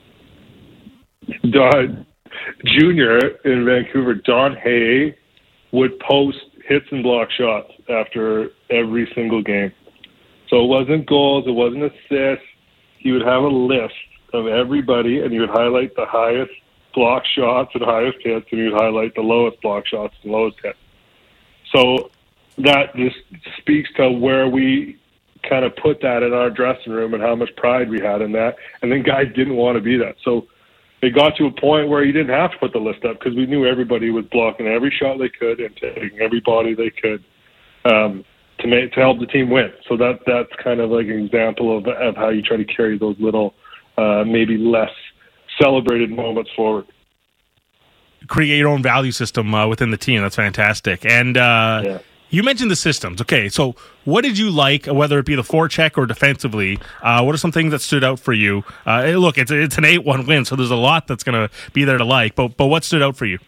Don 1.50 2.06
Junior 2.64 3.18
in 3.44 3.64
Vancouver, 3.64 4.14
Don 4.14 4.56
Hay 4.56 5.16
would 5.72 5.98
post 6.00 6.38
hits 6.66 6.86
and 6.90 7.02
block 7.02 7.30
shots 7.30 7.72
after 7.88 8.50
every 8.70 9.10
single 9.14 9.42
game. 9.42 9.72
So 10.48 10.64
it 10.64 10.66
wasn't 10.66 11.06
goals, 11.06 11.44
it 11.46 11.52
wasn't 11.52 11.84
assists. 11.84 12.44
He 12.98 13.12
would 13.12 13.22
have 13.22 13.42
a 13.42 13.48
list 13.48 13.94
of 14.32 14.46
everybody, 14.46 15.20
and 15.20 15.32
he 15.32 15.38
would 15.38 15.50
highlight 15.50 15.94
the 15.94 16.06
highest 16.06 16.52
block 16.98 17.22
shots 17.24 17.70
and 17.74 17.84
highest 17.84 18.18
hits, 18.24 18.46
and 18.50 18.60
you'd 18.60 18.74
highlight 18.74 19.14
the 19.14 19.20
lowest 19.20 19.60
block 19.62 19.86
shots 19.86 20.14
and 20.24 20.32
lowest 20.32 20.56
hits. 20.60 20.78
So 21.72 22.10
that 22.58 22.96
just 22.96 23.16
speaks 23.58 23.88
to 23.98 24.10
where 24.10 24.48
we 24.48 24.98
kind 25.48 25.64
of 25.64 25.76
put 25.76 26.00
that 26.02 26.24
in 26.24 26.32
our 26.32 26.50
dressing 26.50 26.92
room 26.92 27.14
and 27.14 27.22
how 27.22 27.36
much 27.36 27.54
pride 27.56 27.88
we 27.88 28.00
had 28.00 28.20
in 28.20 28.32
that. 28.32 28.56
And 28.82 28.90
then 28.90 29.04
guys 29.04 29.26
didn't 29.36 29.54
want 29.54 29.76
to 29.76 29.80
be 29.80 29.96
that. 29.98 30.16
So 30.24 30.48
it 31.02 31.14
got 31.14 31.36
to 31.36 31.46
a 31.46 31.52
point 31.52 31.88
where 31.88 32.02
you 32.02 32.10
didn't 32.10 32.34
have 32.34 32.50
to 32.50 32.58
put 32.58 32.72
the 32.72 32.80
list 32.80 33.04
up 33.04 33.20
because 33.20 33.36
we 33.36 33.46
knew 33.46 33.64
everybody 33.64 34.10
was 34.10 34.24
blocking 34.32 34.66
every 34.66 34.90
shot 34.90 35.18
they 35.18 35.28
could 35.28 35.60
and 35.60 35.76
taking 35.76 36.18
every 36.20 36.40
body 36.40 36.74
they 36.74 36.90
could 36.90 37.22
um, 37.84 38.24
to 38.58 38.66
make 38.66 38.92
to 38.94 39.00
help 39.00 39.20
the 39.20 39.26
team 39.26 39.50
win. 39.50 39.70
So 39.88 39.96
that 39.98 40.18
that's 40.26 40.50
kind 40.64 40.80
of 40.80 40.90
like 40.90 41.06
an 41.06 41.24
example 41.24 41.78
of 41.78 41.86
of 41.86 42.16
how 42.16 42.30
you 42.30 42.42
try 42.42 42.56
to 42.56 42.64
carry 42.64 42.98
those 42.98 43.16
little 43.20 43.54
uh, 43.96 44.24
maybe 44.26 44.58
less 44.58 44.90
celebrated 45.60 46.10
moments 46.10 46.50
forward. 46.54 46.86
Create 48.26 48.58
your 48.58 48.68
own 48.68 48.82
value 48.82 49.12
system 49.12 49.54
uh, 49.54 49.66
within 49.66 49.90
the 49.90 49.96
team. 49.96 50.20
That's 50.22 50.36
fantastic. 50.36 51.04
And 51.06 51.36
uh, 51.36 51.82
yeah. 51.84 51.98
you 52.30 52.42
mentioned 52.42 52.70
the 52.70 52.76
systems. 52.76 53.20
Okay, 53.20 53.48
so 53.48 53.74
what 54.04 54.22
did 54.22 54.36
you 54.36 54.50
like, 54.50 54.86
whether 54.86 55.18
it 55.18 55.26
be 55.26 55.34
the 55.34 55.42
forecheck 55.42 55.96
or 55.96 56.04
defensively? 56.04 56.78
Uh, 57.02 57.22
what 57.22 57.34
are 57.34 57.38
some 57.38 57.52
things 57.52 57.70
that 57.70 57.80
stood 57.80 58.04
out 58.04 58.18
for 58.18 58.32
you? 58.32 58.64
Uh, 58.86 59.04
look, 59.12 59.38
it's 59.38 59.50
it's 59.50 59.78
an 59.78 59.84
eight-one 59.84 60.26
win, 60.26 60.44
so 60.44 60.56
there's 60.56 60.70
a 60.70 60.76
lot 60.76 61.06
that's 61.06 61.24
going 61.24 61.48
to 61.48 61.54
be 61.72 61.84
there 61.84 61.98
to 61.98 62.04
like. 62.04 62.34
But 62.34 62.56
but 62.56 62.66
what 62.66 62.84
stood 62.84 63.02
out 63.02 63.16
for 63.16 63.24
you? 63.24 63.38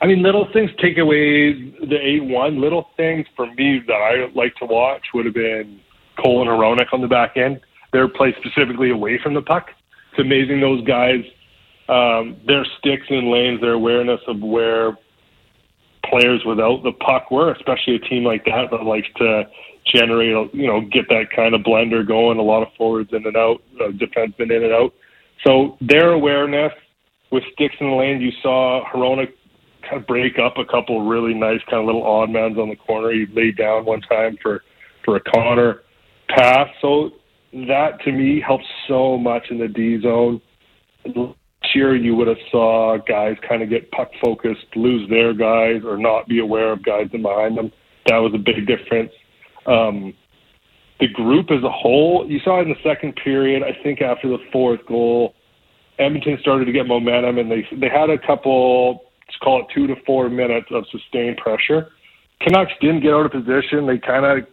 I 0.00 0.06
mean, 0.06 0.22
little 0.22 0.48
things 0.52 0.70
take 0.80 0.98
away 0.98 1.52
the 1.52 1.98
eight-one. 2.02 2.60
Little 2.60 2.88
things 2.96 3.26
for 3.36 3.46
me 3.54 3.80
that 3.86 3.94
I 3.94 4.30
like 4.34 4.56
to 4.56 4.66
watch 4.66 5.06
would 5.14 5.26
have 5.26 5.34
been 5.34 5.80
Cole 6.18 6.42
and 6.42 6.50
on 6.92 7.00
the 7.00 7.08
back 7.08 7.36
end. 7.36 7.60
They're 7.92 8.08
played 8.08 8.34
specifically 8.44 8.90
away 8.90 9.18
from 9.22 9.34
the 9.34 9.42
puck 9.42 9.70
it's 10.12 10.20
amazing 10.20 10.60
those 10.60 10.84
guys, 10.84 11.24
um, 11.88 12.36
their 12.46 12.64
sticks 12.78 13.06
and 13.08 13.30
lanes, 13.30 13.60
their 13.60 13.72
awareness 13.72 14.20
of 14.28 14.40
where 14.40 14.96
players 16.04 16.42
without 16.44 16.82
the 16.82 16.92
puck 16.92 17.30
were, 17.30 17.52
especially 17.52 17.96
a 17.96 17.98
team 17.98 18.24
like 18.24 18.44
that 18.44 18.70
that 18.70 18.84
likes 18.84 19.08
to 19.16 19.44
generate, 19.86 20.52
you 20.54 20.66
know, 20.66 20.82
get 20.82 21.08
that 21.08 21.26
kind 21.34 21.54
of 21.54 21.62
blender 21.62 22.06
going. 22.06 22.38
A 22.38 22.42
lot 22.42 22.62
of 22.62 22.68
forwards 22.76 23.10
in 23.12 23.26
and 23.26 23.36
out, 23.36 23.62
uh, 23.80 23.88
defensemen 23.92 24.54
in 24.54 24.64
and 24.64 24.72
out. 24.72 24.92
So 25.46 25.76
their 25.80 26.12
awareness 26.12 26.72
with 27.30 27.42
sticks 27.54 27.74
in 27.80 27.88
the 27.88 27.94
lane, 27.94 28.20
you 28.20 28.30
saw 28.42 28.84
Hronek 28.92 29.32
kind 29.82 30.00
of 30.00 30.06
break 30.06 30.38
up 30.38 30.58
a 30.58 30.64
couple 30.64 31.06
really 31.06 31.34
nice 31.34 31.60
kind 31.68 31.80
of 31.80 31.86
little 31.86 32.04
odd 32.04 32.30
mans 32.30 32.58
on 32.58 32.68
the 32.68 32.76
corner. 32.76 33.10
He 33.10 33.26
laid 33.32 33.56
down 33.56 33.84
one 33.84 34.02
time 34.02 34.36
for 34.42 34.62
for 35.04 35.16
a 35.16 35.20
Connor 35.20 35.80
pass. 36.28 36.68
So 36.80 37.10
that 37.52 38.00
to 38.04 38.12
me 38.12 38.40
helps 38.44 38.64
so 38.88 39.16
much 39.18 39.46
in 39.50 39.58
the 39.58 39.68
D 39.68 40.00
zone. 40.00 40.40
Year, 41.74 41.96
you 41.96 42.14
would 42.16 42.28
have 42.28 42.36
saw 42.50 42.98
guys 43.08 43.36
kind 43.48 43.62
of 43.62 43.70
get 43.70 43.90
puck 43.92 44.10
focused, 44.22 44.66
lose 44.76 45.08
their 45.08 45.32
guys, 45.32 45.82
or 45.86 45.96
not 45.96 46.28
be 46.28 46.40
aware 46.40 46.72
of 46.72 46.84
guys 46.84 47.08
in 47.12 47.22
behind 47.22 47.56
them. 47.56 47.72
That 48.06 48.18
was 48.18 48.32
a 48.34 48.38
big 48.38 48.66
difference. 48.66 49.10
Um, 49.64 50.12
the 51.00 51.08
group 51.08 51.50
as 51.50 51.62
a 51.64 51.70
whole, 51.70 52.26
you 52.28 52.40
saw 52.44 52.60
in 52.60 52.68
the 52.68 52.74
second 52.84 53.16
period. 53.16 53.62
I 53.62 53.80
think 53.82 54.02
after 54.02 54.28
the 54.28 54.38
fourth 54.52 54.84
goal, 54.86 55.34
Edmonton 55.98 56.36
started 56.40 56.66
to 56.66 56.72
get 56.72 56.86
momentum, 56.86 57.38
and 57.38 57.50
they 57.50 57.66
they 57.80 57.88
had 57.88 58.10
a 58.10 58.18
couple, 58.18 59.04
let's 59.26 59.38
call 59.42 59.60
it 59.60 59.66
two 59.74 59.86
to 59.86 59.94
four 60.04 60.28
minutes 60.28 60.66
of 60.72 60.84
sustained 60.90 61.38
pressure. 61.38 61.88
Canucks 62.40 62.72
didn't 62.80 63.00
get 63.00 63.12
out 63.12 63.24
of 63.24 63.32
position. 63.32 63.86
They 63.86 63.98
kind 63.98 64.26
of 64.26 64.46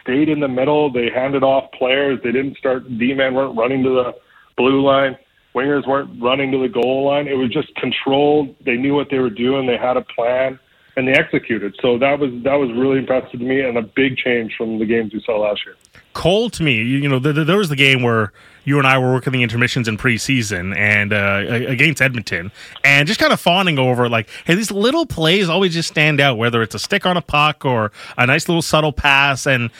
stayed 0.00 0.28
in 0.28 0.40
the 0.40 0.48
middle. 0.48 0.92
They 0.92 1.10
handed 1.10 1.42
off 1.42 1.70
players. 1.72 2.18
They 2.22 2.32
didn't 2.32 2.56
start. 2.56 2.84
D-men 2.98 3.34
weren't 3.34 3.56
running 3.56 3.82
to 3.82 3.90
the 3.90 4.14
blue 4.56 4.82
line. 4.82 5.16
Wingers 5.54 5.86
weren't 5.86 6.22
running 6.22 6.50
to 6.52 6.58
the 6.58 6.68
goal 6.68 7.06
line. 7.06 7.28
It 7.28 7.34
was 7.34 7.50
just 7.50 7.74
controlled. 7.76 8.54
They 8.64 8.76
knew 8.76 8.94
what 8.94 9.08
they 9.10 9.18
were 9.18 9.30
doing. 9.30 9.66
They 9.66 9.76
had 9.76 9.96
a 9.96 10.02
plan 10.02 10.58
and 10.96 11.08
they 11.08 11.12
executed. 11.12 11.74
So 11.80 11.98
that 11.98 12.18
was 12.18 12.30
that 12.42 12.54
was 12.54 12.70
really 12.72 12.98
impressive 12.98 13.30
to 13.30 13.38
me 13.38 13.60
and 13.60 13.78
a 13.78 13.82
big 13.82 14.16
change 14.16 14.54
from 14.56 14.78
the 14.78 14.86
games 14.86 15.12
we 15.12 15.22
saw 15.22 15.38
last 15.38 15.64
year. 15.64 15.76
Cole, 16.12 16.50
to 16.50 16.62
me, 16.62 16.74
you, 16.74 17.08
know, 17.08 17.18
the, 17.18 17.32
the, 17.32 17.44
there 17.44 17.56
was 17.56 17.70
the 17.70 17.76
game 17.76 18.02
where 18.02 18.32
you 18.64 18.78
and 18.78 18.86
I 18.86 18.98
were 18.98 19.12
working 19.14 19.32
the 19.32 19.42
intermissions 19.42 19.88
in 19.88 19.96
preseason 19.96 20.76
and 20.76 21.12
uh, 21.12 21.70
against 21.70 22.02
Edmonton, 22.02 22.52
and 22.84 23.08
just 23.08 23.18
kind 23.18 23.32
of 23.32 23.40
fawning 23.40 23.78
over 23.78 24.08
like, 24.08 24.28
hey, 24.44 24.54
these 24.54 24.70
little 24.70 25.06
plays 25.06 25.48
always 25.48 25.72
just 25.72 25.88
stand 25.88 26.20
out, 26.20 26.36
whether 26.36 26.62
it's 26.62 26.74
a 26.74 26.78
stick 26.78 27.06
on 27.06 27.16
a 27.16 27.22
puck 27.22 27.64
or 27.64 27.92
a 28.18 28.26
nice 28.26 28.48
little 28.48 28.62
subtle 28.62 28.92
pass, 28.92 29.46
and 29.46 29.70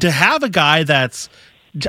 to 0.00 0.10
have 0.10 0.42
a 0.42 0.48
guy 0.48 0.84
that's 0.84 1.28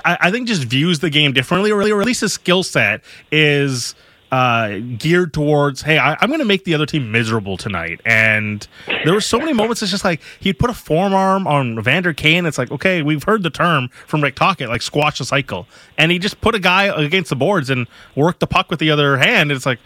I, 0.03 0.18
I 0.22 0.32
think 0.32 0.48
just 0.48 0.63
views 0.63 1.00
the 1.00 1.10
game 1.10 1.34
differently, 1.34 1.72
or, 1.72 1.82
or 1.82 2.01
at 2.01 2.08
least 2.08 2.22
his 2.22 2.34
skill 2.34 2.63
set 2.63 3.01
is 3.32 3.96
uh, 4.34 4.80
geared 4.98 5.32
towards, 5.32 5.84
hey, 5.84 6.00
I, 6.00 6.18
am 6.20 6.30
going 6.30 6.40
to 6.40 6.46
make 6.46 6.63
the 6.63 6.74
other 6.74 6.88
team 6.88 7.12
miserable 7.12 7.56
tonight. 7.56 8.02
And 8.04 8.68
there 9.06 9.13
were 9.13 9.22
so 9.22 9.38
many 9.38 9.54
moments. 9.54 9.84
It's 9.84 9.92
just 9.92 10.04
like 10.04 10.22
he'd 10.40 10.58
put 10.58 10.72
a 10.72 10.74
forearm 10.74 11.46
on 11.46 11.80
Vander 11.84 12.13
Kane. 12.13 12.48
It's 12.48 12.58
like, 12.58 12.72
okay, 12.72 13.04
we've 13.04 13.22
heard 13.22 13.44
the 13.44 13.52
term 13.52 13.90
from 14.08 14.24
Rick 14.24 14.34
Tocchet, 14.34 14.70
like 14.70 14.82
squash 14.82 15.20
the 15.20 15.25
cycle, 15.25 15.68
and 16.00 16.12
he 16.12 16.18
just 16.18 16.42
put 16.42 16.56
a 16.56 16.60
guy 16.60 16.86
against 16.86 17.30
the 17.30 17.36
boards 17.36 17.70
and 17.70 17.86
worked 18.16 18.40
the 18.40 18.48
puck 18.48 18.72
with 18.72 18.80
the 18.80 18.90
other 18.90 19.18
hand. 19.18 19.52
And 19.52 19.56
it's 19.56 19.68
like, 19.68 19.78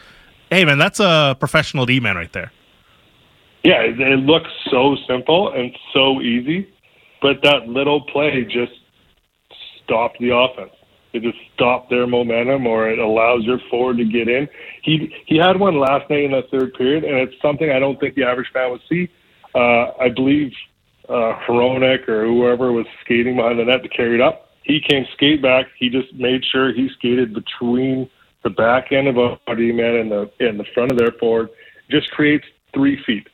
hey, 0.50 0.64
man, 0.64 0.78
that's 0.78 1.02
a 1.02 1.36
professional 1.38 1.86
D 1.86 2.00
man 2.00 2.16
right 2.16 2.32
there. 2.32 2.54
Yeah, 3.66 3.82
it 3.82 4.20
looks 4.20 4.50
so 4.72 4.96
simple 5.10 5.52
and 5.52 5.76
so 5.94 6.22
easy, 6.22 6.74
but 7.22 7.42
that 7.44 7.68
little 7.68 8.00
play 8.00 8.46
just 8.46 8.72
stopped 9.84 10.20
the 10.20 10.34
offense. 10.34 10.72
It 11.18 11.24
just 11.24 11.38
stopped 11.56 11.90
their 11.90 12.06
momentum, 12.06 12.68
or 12.68 12.90
it 12.90 13.00
allows 13.00 13.44
your 13.44 13.60
forward 13.70 13.98
to 13.98 14.06
get 14.06 14.28
in. 14.28 14.48
He 14.84 15.14
he 15.26 15.38
had 15.38 15.60
one 15.60 15.80
last 15.80 16.10
night 16.10 16.24
in 16.24 16.32
the 16.32 16.44
third 16.52 16.74
period, 16.76 17.04
and 17.04 17.18
it's 17.18 17.42
something 17.42 17.72
I 17.72 17.80
don't 17.80 18.00
think 18.00 18.16
the 18.16 18.24
average 18.24 18.50
fan 18.54 18.72
would 18.72 18.82
see. 18.88 19.10
Uh, 19.56 19.92
I 20.00 20.10
believe 20.10 20.52
uh, 21.10 21.34
Hronek 21.48 22.08
or 22.08 22.26
whoever 22.26 22.72
was 22.72 22.86
skating 23.04 23.38
behind 23.38 23.60
the 23.60 23.66
net 23.66 23.82
to 23.84 23.90
carry 23.90 24.16
it 24.16 24.22
up. 24.22 24.50
He 24.64 24.80
came 24.80 25.06
skate 25.14 25.42
back. 25.42 25.66
He 25.80 25.90
just 25.90 26.14
made 26.14 26.44
sure 26.52 26.74
he 26.74 26.90
skated 26.98 27.34
between 27.34 28.10
the 28.44 28.50
back 28.50 28.92
end 28.92 29.08
of 29.08 29.18
a 29.18 29.56
D 29.56 29.72
man 29.72 29.96
and 29.96 30.12
the 30.12 30.32
and 30.40 30.60
the 30.60 30.66
front 30.74 30.92
of 30.92 30.98
their 30.98 31.14
forward. 31.20 31.50
Just 31.90 32.12
creates 32.12 32.46
three 32.74 33.02
feet. 33.06 33.28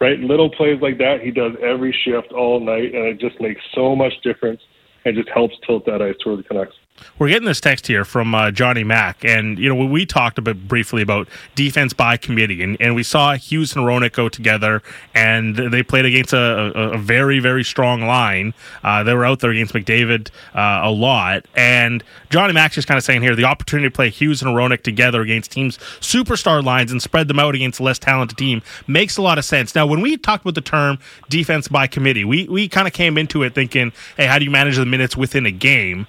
Right, 0.00 0.20
little 0.20 0.48
plays 0.50 0.80
like 0.80 0.98
that 0.98 1.22
he 1.22 1.32
does 1.32 1.54
every 1.60 1.92
shift 2.04 2.30
all 2.32 2.60
night, 2.60 2.94
and 2.94 3.04
it 3.06 3.18
just 3.18 3.40
makes 3.40 3.60
so 3.74 3.96
much 3.96 4.12
difference 4.22 4.60
and 5.04 5.16
just 5.16 5.28
helps 5.30 5.56
tilt 5.66 5.86
that 5.86 6.00
ice 6.00 6.14
toward 6.22 6.38
the 6.38 6.44
Canucks. 6.44 6.76
We're 7.18 7.28
getting 7.28 7.46
this 7.46 7.60
text 7.60 7.86
here 7.86 8.04
from 8.04 8.34
uh, 8.34 8.50
Johnny 8.50 8.84
Mack, 8.84 9.24
and 9.24 9.58
you 9.58 9.68
know 9.68 9.74
we 9.86 10.06
talked 10.06 10.38
a 10.38 10.42
bit 10.42 10.68
briefly 10.68 11.02
about 11.02 11.28
defense 11.54 11.92
by 11.92 12.16
committee, 12.16 12.62
and, 12.62 12.76
and 12.80 12.94
we 12.94 13.02
saw 13.02 13.34
Hughes 13.34 13.74
and 13.74 13.84
Hronek 13.84 14.12
go 14.12 14.28
together, 14.28 14.82
and 15.14 15.56
they 15.56 15.82
played 15.82 16.04
against 16.04 16.32
a, 16.32 16.38
a, 16.38 16.90
a 16.90 16.98
very 16.98 17.40
very 17.40 17.64
strong 17.64 18.02
line. 18.02 18.54
Uh, 18.84 19.02
they 19.02 19.14
were 19.14 19.24
out 19.24 19.40
there 19.40 19.50
against 19.50 19.74
McDavid 19.74 20.30
uh, 20.54 20.80
a 20.84 20.90
lot, 20.90 21.44
and 21.54 22.04
Johnny 22.30 22.52
Mack's 22.52 22.76
just 22.76 22.88
kind 22.88 22.98
of 22.98 23.04
saying 23.04 23.22
here 23.22 23.34
the 23.34 23.44
opportunity 23.44 23.88
to 23.88 23.94
play 23.94 24.10
Hughes 24.10 24.42
and 24.42 24.50
Hronek 24.50 24.82
together 24.82 25.20
against 25.20 25.50
teams 25.50 25.78
superstar 26.00 26.62
lines 26.62 26.92
and 26.92 27.02
spread 27.02 27.28
them 27.28 27.38
out 27.38 27.54
against 27.54 27.80
a 27.80 27.82
less 27.82 27.98
talented 27.98 28.38
team 28.38 28.62
makes 28.86 29.16
a 29.16 29.22
lot 29.22 29.38
of 29.38 29.44
sense. 29.44 29.74
Now, 29.74 29.86
when 29.86 30.00
we 30.00 30.16
talked 30.16 30.44
about 30.44 30.54
the 30.54 30.60
term 30.60 30.98
defense 31.28 31.68
by 31.68 31.86
committee, 31.86 32.24
we 32.24 32.48
we 32.48 32.68
kind 32.68 32.86
of 32.86 32.94
came 32.94 33.18
into 33.18 33.42
it 33.42 33.54
thinking, 33.54 33.92
hey, 34.16 34.26
how 34.26 34.38
do 34.38 34.44
you 34.44 34.50
manage 34.50 34.76
the 34.76 34.86
minutes 34.86 35.16
within 35.16 35.46
a 35.46 35.50
game? 35.50 36.06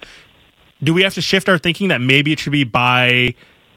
Do 0.82 0.94
we 0.94 1.02
have 1.02 1.14
to 1.14 1.20
shift 1.20 1.48
our 1.48 1.58
thinking 1.58 1.88
that 1.88 2.00
maybe 2.00 2.32
it 2.32 2.38
should 2.38 2.52
be 2.52 2.64
by 2.64 3.34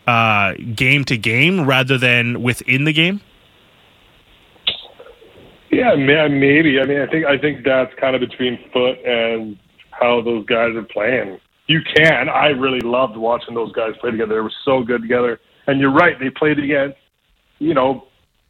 uh, 0.08 0.54
game 0.76 1.04
to 1.06 1.18
game 1.18 1.66
rather 1.66 1.98
than 1.98 2.42
within 2.42 2.86
the 2.86 2.94
game? 2.94 3.22
Yeah, 5.72 5.96
maybe. 5.96 6.80
I 6.80 6.86
mean, 6.86 7.02
I 7.02 7.08
think 7.08 7.26
I 7.26 7.38
think 7.38 7.66
that's 7.66 7.94
kind 7.96 8.16
of 8.16 8.22
between 8.22 8.60
Foote 8.72 9.00
and 9.06 9.58
how 9.90 10.22
those 10.22 10.46
guys 10.46 10.76
are 10.76 10.84
playing. 10.84 11.40
You 11.68 11.82
can. 11.96 12.30
I 12.30 12.48
really 12.48 12.82
loved 12.82 13.18
watching 13.18 13.56
those 13.56 13.72
guys 13.72 13.94
play 14.00 14.12
together. 14.12 14.36
They 14.36 14.42
were 14.42 14.52
so 14.66 14.84
good 14.84 15.02
together. 15.02 15.40
And 15.66 15.80
you're 15.80 15.94
right. 15.94 16.20
They 16.20 16.30
played 16.30 16.60
against, 16.60 16.98
you 17.60 17.74
know, 17.74 18.08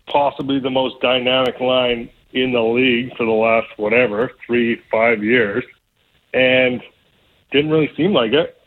possibly 0.07 0.59
the 0.59 0.69
most 0.69 0.99
dynamic 1.01 1.59
line 1.59 2.09
in 2.33 2.51
the 2.51 2.61
league 2.61 3.15
for 3.15 3.25
the 3.25 3.31
last 3.31 3.67
whatever 3.77 4.31
three, 4.45 4.81
five 4.91 5.23
years, 5.23 5.63
and 6.33 6.81
didn't 7.53 7.71
really 7.71 7.89
seem 7.95 8.11
like 8.11 8.33
it. 8.33 8.57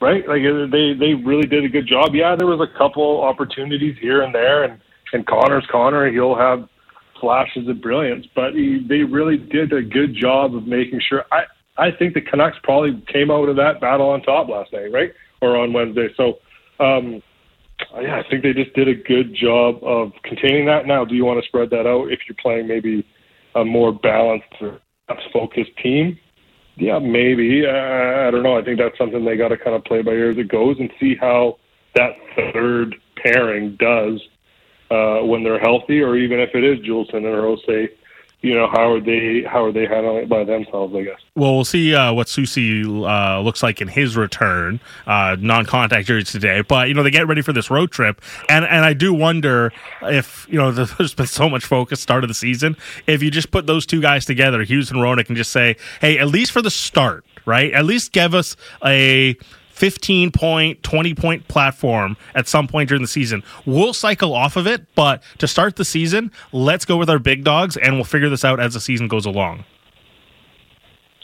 Right? 0.00 0.22
Like 0.28 0.42
they 0.70 0.94
they 0.94 1.14
really 1.14 1.48
did 1.48 1.64
a 1.64 1.68
good 1.68 1.88
job. 1.88 2.14
Yeah, 2.14 2.36
there 2.36 2.46
was 2.46 2.60
a 2.60 2.78
couple 2.78 3.22
opportunities 3.22 3.96
here 4.00 4.22
and 4.22 4.34
there, 4.34 4.64
and 4.64 4.80
and 5.12 5.26
Connor's 5.26 5.66
Connor. 5.72 6.12
He'll 6.12 6.36
have 6.36 6.68
flashes 7.20 7.66
of 7.68 7.80
brilliance, 7.80 8.26
but 8.34 8.54
he, 8.54 8.84
they 8.88 9.02
really 9.02 9.38
did 9.38 9.72
a 9.72 9.82
good 9.82 10.14
job 10.14 10.54
of 10.54 10.66
making 10.66 11.00
sure. 11.08 11.24
I 11.32 11.44
I 11.76 11.90
think 11.90 12.14
the 12.14 12.20
Canucks 12.20 12.58
probably 12.62 13.02
came 13.12 13.30
out 13.30 13.48
of 13.48 13.56
that 13.56 13.80
battle 13.80 14.10
on 14.10 14.22
top 14.22 14.48
last 14.48 14.72
night, 14.72 14.92
right, 14.92 15.12
or 15.42 15.56
on 15.56 15.72
Wednesday. 15.72 16.08
So. 16.16 16.38
um 16.78 17.22
yeah, 18.00 18.22
I 18.24 18.28
think 18.30 18.42
they 18.44 18.52
just 18.52 18.72
did 18.74 18.86
a 18.88 18.94
good 18.94 19.34
job 19.34 19.82
of 19.82 20.12
containing 20.22 20.66
that. 20.66 20.86
Now, 20.86 21.04
do 21.04 21.14
you 21.16 21.24
want 21.24 21.42
to 21.42 21.46
spread 21.48 21.70
that 21.70 21.86
out 21.88 22.12
if 22.12 22.20
you're 22.26 22.36
playing 22.40 22.68
maybe 22.68 23.04
a 23.56 23.64
more 23.64 23.92
balanced, 23.92 24.46
or 24.60 24.80
focused 25.32 25.76
team? 25.82 26.16
Yeah, 26.76 26.98
maybe. 26.98 27.64
Uh, 27.66 27.70
I 27.70 28.30
don't 28.30 28.42
know. 28.42 28.58
I 28.58 28.64
think 28.64 28.78
that's 28.78 28.98
something 28.98 29.24
they 29.24 29.36
got 29.36 29.48
to 29.48 29.56
kind 29.56 29.76
of 29.76 29.84
play 29.84 30.02
by 30.02 30.12
ear 30.12 30.30
as 30.30 30.38
it 30.38 30.48
goes 30.48 30.76
and 30.78 30.90
see 30.98 31.14
how 31.14 31.58
that 31.94 32.12
third 32.52 32.96
pairing 33.16 33.76
does 33.76 34.20
uh, 34.90 35.20
when 35.20 35.44
they're 35.44 35.60
healthy, 35.60 36.00
or 36.00 36.16
even 36.16 36.40
if 36.40 36.50
it 36.54 36.64
is 36.64 36.80
Juulsen 36.80 37.24
and 37.24 37.26
Rose 37.26 37.62
you 38.44 38.54
know 38.54 38.68
how 38.70 38.92
are 38.92 39.00
they 39.00 39.42
how 39.42 39.64
are 39.64 39.72
they 39.72 39.86
handling 39.86 40.18
it 40.18 40.28
by 40.28 40.44
themselves? 40.44 40.94
I 40.94 41.02
guess. 41.02 41.18
Well, 41.34 41.54
we'll 41.54 41.64
see 41.64 41.94
uh, 41.94 42.12
what 42.12 42.26
Soucy 42.26 42.84
uh, 42.84 43.40
looks 43.40 43.62
like 43.62 43.80
in 43.80 43.88
his 43.88 44.18
return, 44.18 44.80
uh, 45.06 45.36
non-contact 45.40 46.06
jersey 46.06 46.30
today. 46.30 46.60
But 46.60 46.88
you 46.88 46.94
know 46.94 47.02
they 47.02 47.10
get 47.10 47.26
ready 47.26 47.40
for 47.40 47.54
this 47.54 47.70
road 47.70 47.90
trip, 47.90 48.20
and 48.50 48.66
and 48.66 48.84
I 48.84 48.92
do 48.92 49.14
wonder 49.14 49.72
if 50.02 50.46
you 50.50 50.58
know 50.58 50.70
there's 50.72 51.14
been 51.14 51.26
so 51.26 51.48
much 51.48 51.64
focus 51.64 52.00
start 52.00 52.22
of 52.22 52.28
the 52.28 52.34
season. 52.34 52.76
If 53.06 53.22
you 53.22 53.30
just 53.30 53.50
put 53.50 53.66
those 53.66 53.86
two 53.86 54.02
guys 54.02 54.26
together, 54.26 54.62
Hughes 54.62 54.90
and 54.90 55.00
Hronek, 55.00 55.28
and 55.28 55.36
just 55.38 55.50
say, 55.50 55.76
hey, 56.02 56.18
at 56.18 56.28
least 56.28 56.52
for 56.52 56.60
the 56.60 56.70
start, 56.70 57.24
right? 57.46 57.72
At 57.72 57.86
least 57.86 58.12
give 58.12 58.34
us 58.34 58.56
a 58.84 59.38
15 59.74 60.30
point, 60.30 60.82
20 60.84 61.14
point 61.14 61.48
platform 61.48 62.16
at 62.34 62.46
some 62.46 62.68
point 62.68 62.88
during 62.88 63.02
the 63.02 63.08
season. 63.08 63.42
We'll 63.66 63.92
cycle 63.92 64.32
off 64.32 64.56
of 64.56 64.66
it, 64.68 64.86
but 64.94 65.22
to 65.38 65.48
start 65.48 65.76
the 65.76 65.84
season, 65.84 66.30
let's 66.52 66.84
go 66.84 66.96
with 66.96 67.10
our 67.10 67.18
big 67.18 67.42
dogs 67.42 67.76
and 67.76 67.96
we'll 67.96 68.04
figure 68.04 68.28
this 68.28 68.44
out 68.44 68.60
as 68.60 68.74
the 68.74 68.80
season 68.80 69.08
goes 69.08 69.26
along. 69.26 69.64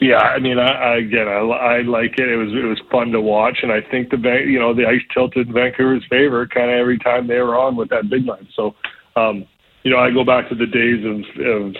Yeah, 0.01 0.17
I 0.17 0.39
mean, 0.39 0.57
I, 0.57 0.71
I 0.71 0.97
again, 0.97 1.27
I, 1.27 1.39
I 1.39 1.81
like 1.83 2.17
it. 2.17 2.27
It 2.27 2.35
was 2.35 2.51
it 2.51 2.65
was 2.65 2.81
fun 2.91 3.11
to 3.11 3.21
watch, 3.21 3.59
and 3.61 3.71
I 3.71 3.81
think 3.81 4.09
the 4.09 4.17
you 4.47 4.57
know 4.57 4.73
the 4.73 4.87
ice 4.87 5.01
tilted 5.13 5.47
in 5.47 5.53
Vancouver's 5.53 6.03
favor 6.09 6.47
kind 6.47 6.71
of 6.71 6.77
every 6.77 6.97
time 6.97 7.27
they 7.27 7.37
were 7.37 7.55
on 7.55 7.75
with 7.75 7.89
that 7.89 8.09
big 8.09 8.25
line. 8.25 8.47
So, 8.55 8.73
um, 9.15 9.45
you 9.83 9.91
know, 9.91 9.99
I 9.99 10.09
go 10.09 10.25
back 10.25 10.49
to 10.49 10.55
the 10.55 10.65
days 10.65 11.05
of 11.05 11.45
of 11.45 11.75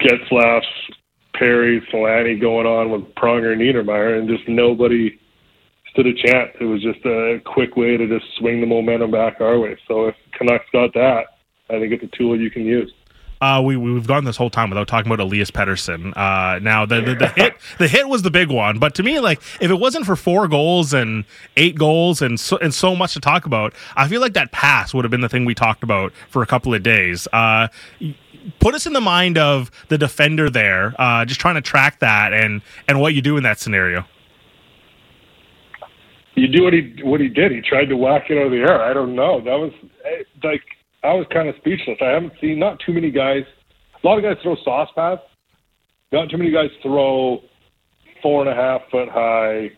Getzlaf, 0.00 0.62
Perry, 1.34 1.84
Selanne 1.92 2.40
going 2.40 2.66
on 2.66 2.92
with 2.92 3.12
Pronger 3.16 3.54
and 3.54 3.60
Niedermayer, 3.60 4.20
and 4.20 4.28
just 4.28 4.48
nobody 4.48 5.18
stood 5.92 6.06
a 6.06 6.14
chance. 6.14 6.50
It 6.58 6.64
was 6.64 6.82
just 6.82 7.04
a 7.04 7.40
quick 7.44 7.76
way 7.76 7.96
to 7.96 8.06
just 8.06 8.26
swing 8.38 8.60
the 8.60 8.66
momentum 8.66 9.10
back 9.10 9.40
our 9.40 9.58
way. 9.58 9.76
So 9.86 10.06
if 10.06 10.16
Canucks 10.32 10.66
got 10.72 10.92
that, 10.94 11.24
I 11.70 11.78
think 11.78 11.92
it's 11.92 12.02
a 12.02 12.16
tool 12.16 12.38
you 12.38 12.50
can 12.50 12.64
use. 12.64 12.92
Uh, 13.40 13.60
we 13.60 13.76
we've 13.76 14.06
gone 14.06 14.24
this 14.24 14.36
whole 14.36 14.50
time 14.50 14.70
without 14.70 14.86
talking 14.86 15.10
about 15.10 15.18
Elias 15.18 15.50
Pettersson. 15.50 16.16
Uh, 16.16 16.60
now 16.60 16.86
the, 16.86 17.00
the, 17.00 17.14
the 17.16 17.28
hit 17.28 17.54
the 17.78 17.88
hit 17.88 18.08
was 18.08 18.22
the 18.22 18.30
big 18.30 18.48
one, 18.48 18.78
but 18.78 18.94
to 18.94 19.02
me, 19.02 19.18
like 19.18 19.42
if 19.60 19.68
it 19.68 19.74
wasn't 19.74 20.06
for 20.06 20.14
four 20.14 20.46
goals 20.46 20.94
and 20.94 21.24
eight 21.56 21.76
goals 21.76 22.22
and 22.22 22.38
so, 22.38 22.56
and 22.58 22.72
so 22.72 22.94
much 22.94 23.14
to 23.14 23.20
talk 23.20 23.44
about, 23.44 23.74
I 23.96 24.06
feel 24.06 24.20
like 24.20 24.34
that 24.34 24.52
pass 24.52 24.94
would 24.94 25.04
have 25.04 25.10
been 25.10 25.22
the 25.22 25.28
thing 25.28 25.44
we 25.44 25.56
talked 25.56 25.82
about 25.82 26.12
for 26.28 26.42
a 26.42 26.46
couple 26.46 26.72
of 26.72 26.84
days. 26.84 27.26
Uh, 27.32 27.66
put 28.60 28.76
us 28.76 28.86
in 28.86 28.92
the 28.92 29.00
mind 29.00 29.36
of 29.36 29.72
the 29.88 29.98
defender 29.98 30.48
there, 30.48 30.94
uh, 31.00 31.24
just 31.24 31.40
trying 31.40 31.56
to 31.56 31.62
track 31.62 31.98
that 31.98 32.32
and 32.32 32.62
and 32.86 33.00
what 33.00 33.12
you 33.12 33.22
do 33.22 33.36
in 33.36 33.42
that 33.42 33.58
scenario 33.58 34.04
you 36.34 36.48
do 36.48 36.64
what 36.64 36.72
he 36.72 36.94
what 37.02 37.20
he 37.20 37.28
did. 37.28 37.52
He 37.52 37.60
tried 37.60 37.86
to 37.86 37.96
whack 37.96 38.24
it 38.30 38.38
out 38.38 38.46
of 38.46 38.52
the 38.52 38.58
air. 38.58 38.80
I 38.82 38.92
don't 38.92 39.14
know. 39.14 39.40
That 39.40 39.58
was 39.58 39.72
eh, 40.04 40.22
like 40.42 40.62
I 41.02 41.14
was 41.14 41.26
kind 41.32 41.48
of 41.48 41.54
speechless. 41.56 41.98
I 42.00 42.10
haven't 42.10 42.32
seen 42.40 42.58
not 42.58 42.78
too 42.84 42.92
many 42.92 43.10
guys. 43.10 43.42
A 44.02 44.06
lot 44.06 44.18
of 44.18 44.24
guys 44.24 44.36
throw 44.42 44.56
sauce 44.64 44.88
paths. 44.94 45.22
Not 46.10 46.30
too 46.30 46.38
many 46.38 46.50
guys 46.50 46.70
throw 46.82 47.40
four 48.22 48.46
and 48.46 48.50
a 48.50 48.54
half 48.54 48.82
foot 48.90 49.08
high. 49.08 49.70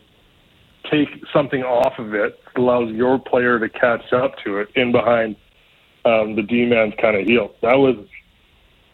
Take 0.91 1.09
something 1.33 1.63
off 1.63 1.99
of 1.99 2.15
it 2.15 2.39
allows 2.57 2.91
your 2.95 3.19
player 3.19 3.59
to 3.59 3.69
catch 3.69 4.13
up 4.13 4.33
to 4.45 4.59
it 4.59 4.69
in 4.77 4.93
behind 4.93 5.37
um, 6.05 6.37
the 6.37 6.43
D 6.43 6.67
man's 6.67 6.95
kind 7.01 7.17
of 7.17 7.27
heel. 7.27 7.55
That 7.63 7.75
was 7.75 7.97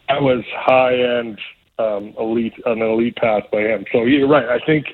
that 0.08 0.22
was 0.22 0.44
high 0.54 0.94
end 0.94 1.38
um, 1.78 2.14
elite 2.18 2.54
an 2.64 2.80
elite 2.80 3.16
pass 3.16 3.42
by 3.52 3.60
him. 3.60 3.84
So 3.92 4.04
you're 4.04 4.28
right. 4.28 4.48
I 4.48 4.64
think 4.64 4.86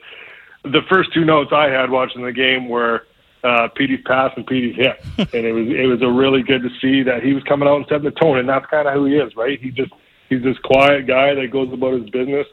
the 0.73 0.83
first 0.89 1.13
two 1.13 1.25
notes 1.25 1.51
I 1.53 1.69
had 1.69 1.91
watching 1.91 2.23
the 2.23 2.33
game 2.33 2.69
were 2.69 3.07
uh, 3.45 3.69
Petey's 3.75 4.01
pass 4.05 4.33
and 4.37 4.47
Petey's 4.47 4.77
hit, 4.77 5.01
and 5.19 5.47
it 5.47 5.53
was 5.53 5.69
it 5.69 5.87
was 5.87 6.03
a 6.03 6.11
really 6.11 6.43
good 6.43 6.63
to 6.63 6.71
see 6.81 7.03
that 7.03 7.23
he 7.23 7.33
was 7.33 7.43
coming 7.45 7.69
out 7.69 7.77
and 7.77 7.87
setting 7.89 8.05
the 8.05 8.11
tone, 8.11 8.39
and 8.39 8.49
that's 8.49 8.67
kind 8.67 8.89
of 8.89 8.95
who 8.95 9.07
he 9.07 9.15
is, 9.15 9.35
right? 9.37 9.61
He 9.61 9.71
just 9.71 9.93
he's 10.29 10.43
this 10.43 10.59
quiet 10.65 11.07
guy 11.07 11.35
that 11.35 11.51
goes 11.51 11.73
about 11.73 12.01
his 12.01 12.11
business 12.11 12.47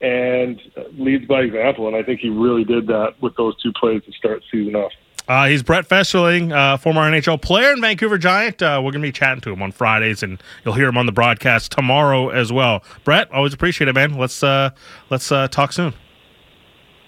and 0.00 0.60
leads 0.98 1.26
by 1.26 1.42
example, 1.42 1.86
and 1.86 1.96
I 1.96 2.02
think 2.02 2.20
he 2.20 2.28
really 2.28 2.64
did 2.64 2.86
that 2.88 3.14
with 3.20 3.36
those 3.36 3.60
two 3.62 3.72
plays 3.72 4.02
to 4.04 4.12
start 4.12 4.42
season 4.50 4.74
off. 4.76 4.92
Uh, 5.26 5.46
he's 5.46 5.62
Brett 5.62 5.86
Festerling, 5.86 6.52
uh, 6.52 6.76
former 6.76 7.00
NHL 7.00 7.40
player 7.40 7.72
and 7.72 7.80
Vancouver 7.80 8.18
Giant. 8.18 8.60
Uh, 8.60 8.82
we're 8.84 8.92
going 8.92 9.00
to 9.00 9.08
be 9.08 9.12
chatting 9.12 9.40
to 9.42 9.52
him 9.52 9.62
on 9.62 9.72
Fridays, 9.72 10.22
and 10.22 10.42
you'll 10.64 10.74
hear 10.74 10.88
him 10.88 10.98
on 10.98 11.06
the 11.06 11.12
broadcast 11.12 11.72
tomorrow 11.72 12.28
as 12.28 12.52
well. 12.52 12.84
Brett, 13.04 13.30
always 13.32 13.54
appreciate 13.54 13.88
it, 13.88 13.94
man. 13.94 14.18
Let's 14.18 14.42
uh, 14.42 14.70
let's 15.08 15.32
uh, 15.32 15.48
talk 15.48 15.72
soon. 15.72 15.94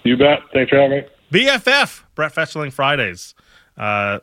You 0.07 0.17
bet. 0.17 0.41
Thanks 0.53 0.71
for 0.71 0.77
having 0.81 0.99
me. 0.99 1.05
BFF, 1.33 2.05
Brett 2.15 2.33
Festerling 2.33 2.71
Fridays. 2.71 3.35
Uh, 3.77 4.21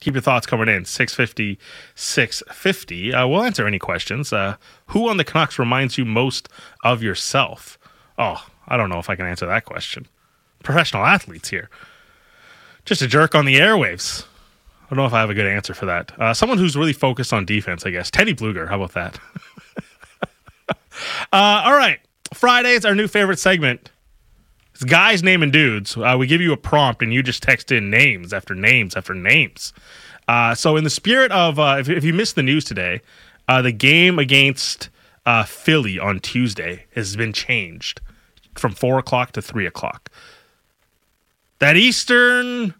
keep 0.00 0.14
your 0.14 0.22
thoughts 0.22 0.46
coming 0.46 0.68
in. 0.68 0.84
650 0.84 1.58
650 1.94 3.14
uh, 3.14 3.26
we'll 3.26 3.42
answer 3.42 3.66
any 3.66 3.78
questions. 3.78 4.32
Uh, 4.32 4.56
who 4.86 5.08
on 5.08 5.16
the 5.16 5.24
canucks 5.24 5.58
reminds 5.58 5.98
you 5.98 6.04
most 6.04 6.48
of 6.84 7.02
yourself? 7.02 7.78
Oh 8.18 8.46
i 8.66 8.76
don't 8.76 8.88
know 8.88 8.98
if 8.98 9.10
i 9.10 9.16
can 9.16 9.26
answer 9.26 9.46
that 9.46 9.64
question. 9.64 10.06
Professional 10.62 11.04
athletes 11.04 11.48
here. 11.48 11.68
Just 12.84 13.02
a 13.02 13.06
jerk 13.06 13.34
on 13.34 13.44
the 13.44 13.56
airwaves. 13.56 14.24
I 14.84 14.90
don't 14.90 14.98
know 14.98 15.06
if 15.06 15.12
i 15.12 15.20
have 15.20 15.30
a 15.30 15.34
good 15.34 15.46
answer 15.46 15.74
for 15.74 15.86
that. 15.86 16.12
Uh, 16.20 16.32
someone 16.34 16.58
who's 16.58 16.76
really 16.76 16.92
focused 16.92 17.32
on 17.32 17.44
defense 17.44 17.84
i 17.84 17.90
guess. 17.90 18.10
Teddy 18.10 18.34
Blueger 18.34 18.68
how 18.68 18.80
about 18.80 18.92
that? 18.94 19.18
Uh, 21.32 21.62
all 21.64 21.74
right. 21.76 21.98
Fridays 22.32 22.84
our 22.84 22.94
new 22.94 23.08
favorite 23.08 23.40
segment 23.40 23.90
it's 24.74 24.84
guys 24.84 25.22
naming 25.22 25.52
dudes. 25.52 25.96
Uh, 25.96 26.16
we 26.18 26.26
give 26.26 26.40
you 26.40 26.52
a 26.52 26.56
prompt 26.56 27.00
and 27.00 27.12
you 27.12 27.22
just 27.22 27.42
text 27.42 27.70
in 27.70 27.90
names 27.90 28.32
after 28.32 28.54
names 28.54 28.96
after 28.96 29.14
names. 29.14 29.72
Uh, 30.26 30.54
so, 30.54 30.76
in 30.76 30.84
the 30.84 30.90
spirit 30.90 31.30
of, 31.30 31.58
uh, 31.58 31.76
if, 31.78 31.88
if, 31.88 32.02
you 32.02 32.12
missed 32.12 32.34
the 32.34 32.42
news 32.42 32.64
today, 32.64 33.00
uh, 33.46 33.62
the 33.62 33.72
game 33.72 34.18
against 34.18 34.88
uh, 35.26 35.44
Philly 35.44 35.98
on 35.98 36.18
Tuesday 36.18 36.86
has 36.94 37.14
been 37.14 37.32
changed 37.32 38.00
from 38.54 38.72
four 38.72 38.98
o'clock 38.98 39.32
to 39.32 39.42
three 39.42 39.66
o'clock. 39.66 40.10
That 41.58 41.76
Eastern 41.76 42.74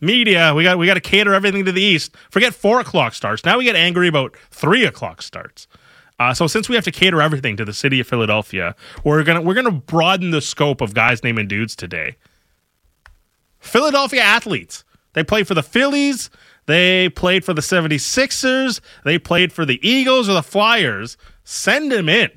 media, 0.00 0.54
we 0.54 0.64
got 0.64 0.76
we 0.76 0.86
got 0.86 0.94
to 0.94 1.00
cater 1.00 1.34
everything 1.34 1.64
to 1.64 1.72
the 1.72 1.82
East. 1.82 2.14
Forget 2.30 2.54
four 2.54 2.80
o'clock 2.80 3.14
starts. 3.14 3.44
Now 3.44 3.58
we 3.58 3.64
get 3.64 3.76
angry 3.76 4.08
about 4.08 4.36
three 4.50 4.84
o'clock 4.84 5.22
starts. 5.22 5.66
Uh, 6.18 6.34
so 6.34 6.46
since 6.46 6.68
we 6.68 6.74
have 6.74 6.84
to 6.84 6.90
cater 6.90 7.22
everything 7.22 7.56
to 7.56 7.64
the 7.64 7.72
city 7.72 8.00
of 8.00 8.06
Philadelphia, 8.06 8.74
we're 9.04 9.22
gonna 9.22 9.40
we're 9.40 9.54
gonna 9.54 9.70
broaden 9.70 10.30
the 10.30 10.40
scope 10.40 10.80
of 10.80 10.94
guys 10.94 11.22
naming 11.22 11.46
dudes 11.46 11.76
today. 11.76 12.16
Philadelphia 13.60 14.22
athletes. 14.22 14.84
They 15.12 15.24
play 15.24 15.44
for 15.44 15.54
the 15.54 15.62
Phillies. 15.62 16.30
They 16.66 17.08
played 17.08 17.44
for 17.44 17.54
the 17.54 17.62
76ers. 17.62 18.80
They 19.04 19.18
played 19.18 19.52
for 19.52 19.64
the 19.64 19.80
Eagles 19.88 20.28
or 20.28 20.34
the 20.34 20.42
Flyers. 20.42 21.16
Send 21.42 21.90
them 21.90 22.08
in. 22.08 22.30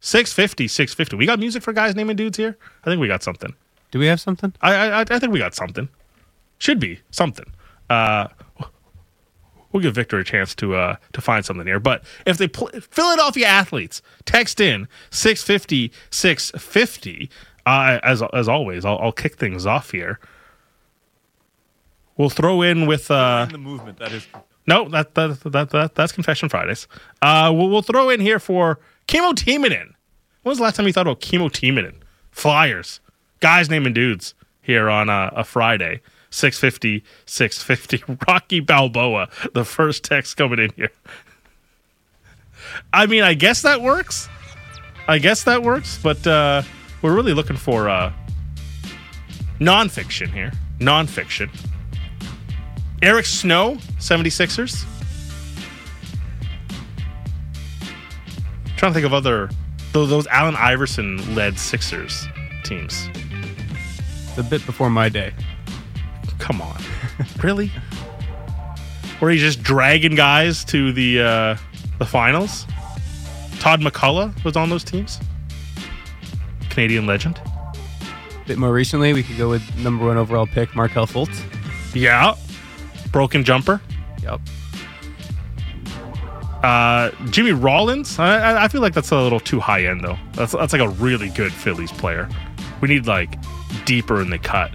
650, 0.00 0.66
650. 0.66 1.16
We 1.16 1.26
got 1.26 1.38
music 1.38 1.62
for 1.62 1.72
guys 1.72 1.94
naming 1.94 2.16
dudes 2.16 2.38
here? 2.38 2.56
I 2.84 2.86
think 2.88 3.00
we 3.00 3.06
got 3.06 3.22
something. 3.22 3.54
Do 3.90 3.98
we 3.98 4.06
have 4.06 4.20
something? 4.20 4.54
I 4.62 4.74
I, 4.74 5.00
I 5.00 5.18
think 5.18 5.32
we 5.32 5.38
got 5.38 5.54
something. 5.54 5.88
Should 6.58 6.80
be 6.80 7.00
something. 7.10 7.46
Uh, 7.90 8.28
we'll 9.72 9.82
give 9.82 9.94
Victor 9.94 10.18
a 10.18 10.24
chance 10.24 10.54
to 10.56 10.74
uh, 10.74 10.96
to 11.12 11.20
find 11.20 11.44
something 11.44 11.66
here. 11.66 11.80
But 11.80 12.04
if 12.26 12.38
they 12.38 12.48
play, 12.48 12.80
Philadelphia 12.80 13.46
athletes 13.46 14.02
text 14.24 14.60
in 14.60 14.88
650 15.10 15.92
650 16.10 17.30
uh, 17.66 17.98
as 18.02 18.22
as 18.32 18.48
always, 18.48 18.84
I'll, 18.84 18.98
I'll 18.98 19.12
kick 19.12 19.36
things 19.36 19.66
off 19.66 19.90
here. 19.90 20.18
We'll 22.16 22.30
throw 22.30 22.62
in 22.62 22.86
with 22.86 23.10
uh, 23.10 23.46
the 23.50 23.58
movement 23.58 23.98
that 23.98 24.12
is. 24.12 24.26
No, 24.66 24.88
that, 24.90 25.14
that, 25.14 25.40
that, 25.40 25.70
that 25.70 25.94
that's 25.94 26.12
Confession 26.12 26.48
Fridays. 26.48 26.86
Uh, 27.22 27.50
we'll, 27.54 27.70
we'll 27.70 27.82
throw 27.82 28.10
in 28.10 28.20
here 28.20 28.38
for 28.38 28.78
Kimmo 29.06 29.32
Timonen. 29.32 29.94
When 30.42 30.50
was 30.52 30.58
the 30.58 30.64
last 30.64 30.76
time 30.76 30.86
you 30.86 30.92
thought 30.92 31.06
about 31.06 31.20
Kimmo 31.20 31.48
Timonen? 31.48 31.94
Flyers, 32.30 33.00
guys 33.40 33.68
naming 33.68 33.94
dudes 33.94 34.34
here 34.60 34.90
on 34.90 35.08
a, 35.08 35.32
a 35.34 35.44
Friday. 35.44 36.02
650, 36.30 37.04
650. 37.26 38.16
Rocky 38.28 38.60
Balboa, 38.60 39.28
the 39.52 39.64
first 39.64 40.04
text 40.04 40.36
coming 40.36 40.58
in 40.58 40.70
here. 40.76 40.92
I 42.92 43.06
mean, 43.06 43.22
I 43.22 43.34
guess 43.34 43.62
that 43.62 43.80
works. 43.80 44.28
I 45.08 45.18
guess 45.18 45.44
that 45.44 45.62
works, 45.62 45.98
but 46.02 46.24
uh, 46.26 46.62
we're 47.02 47.14
really 47.14 47.34
looking 47.34 47.56
for 47.56 47.88
uh, 47.88 48.12
nonfiction 49.58 50.32
here. 50.32 50.52
Nonfiction. 50.78 51.50
Eric 53.02 53.26
Snow, 53.26 53.76
76ers. 53.98 54.84
trying 58.80 58.92
to 58.92 58.94
think 58.94 59.04
of 59.04 59.12
other 59.12 59.50
those, 59.92 60.26
Allen 60.28 60.56
Iverson 60.56 61.34
led 61.34 61.58
Sixers 61.58 62.26
teams. 62.64 63.08
A 64.38 64.42
bit 64.42 64.64
before 64.64 64.88
my 64.88 65.10
day. 65.10 65.34
Come 66.40 66.60
on. 66.60 66.82
really? 67.42 67.70
Were 69.20 69.30
he's 69.30 69.40
just 69.42 69.62
dragging 69.62 70.14
guys 70.14 70.64
to 70.66 70.92
the 70.92 71.20
uh, 71.20 71.56
the 71.98 72.06
finals? 72.06 72.66
Todd 73.60 73.80
MacCulloch 73.82 74.42
was 74.42 74.56
on 74.56 74.70
those 74.70 74.82
teams. 74.82 75.20
Canadian 76.70 77.06
legend. 77.06 77.38
A 77.38 78.44
bit 78.46 78.58
more 78.58 78.72
recently, 78.72 79.12
we 79.12 79.22
could 79.22 79.36
go 79.36 79.50
with 79.50 79.62
number 79.78 80.06
one 80.06 80.16
overall 80.16 80.46
pick 80.46 80.74
Markelle 80.74 81.06
Fultz. 81.06 81.42
Yeah. 81.94 82.34
Broken 83.12 83.44
jumper. 83.44 83.80
Yep. 84.22 84.40
Uh, 86.62 87.10
Jimmy 87.30 87.52
Rollins. 87.52 88.18
I, 88.18 88.64
I 88.64 88.68
feel 88.68 88.80
like 88.80 88.94
that's 88.94 89.10
a 89.10 89.16
little 89.16 89.40
too 89.40 89.60
high 89.60 89.84
end 89.84 90.02
though. 90.02 90.18
That's 90.32 90.52
that's 90.52 90.72
like 90.72 90.82
a 90.82 90.88
really 90.88 91.28
good 91.30 91.52
Phillies 91.52 91.92
player. 91.92 92.28
We 92.80 92.88
need 92.88 93.06
like 93.06 93.36
deeper 93.84 94.20
in 94.20 94.30
the 94.30 94.38
cut. 94.38 94.70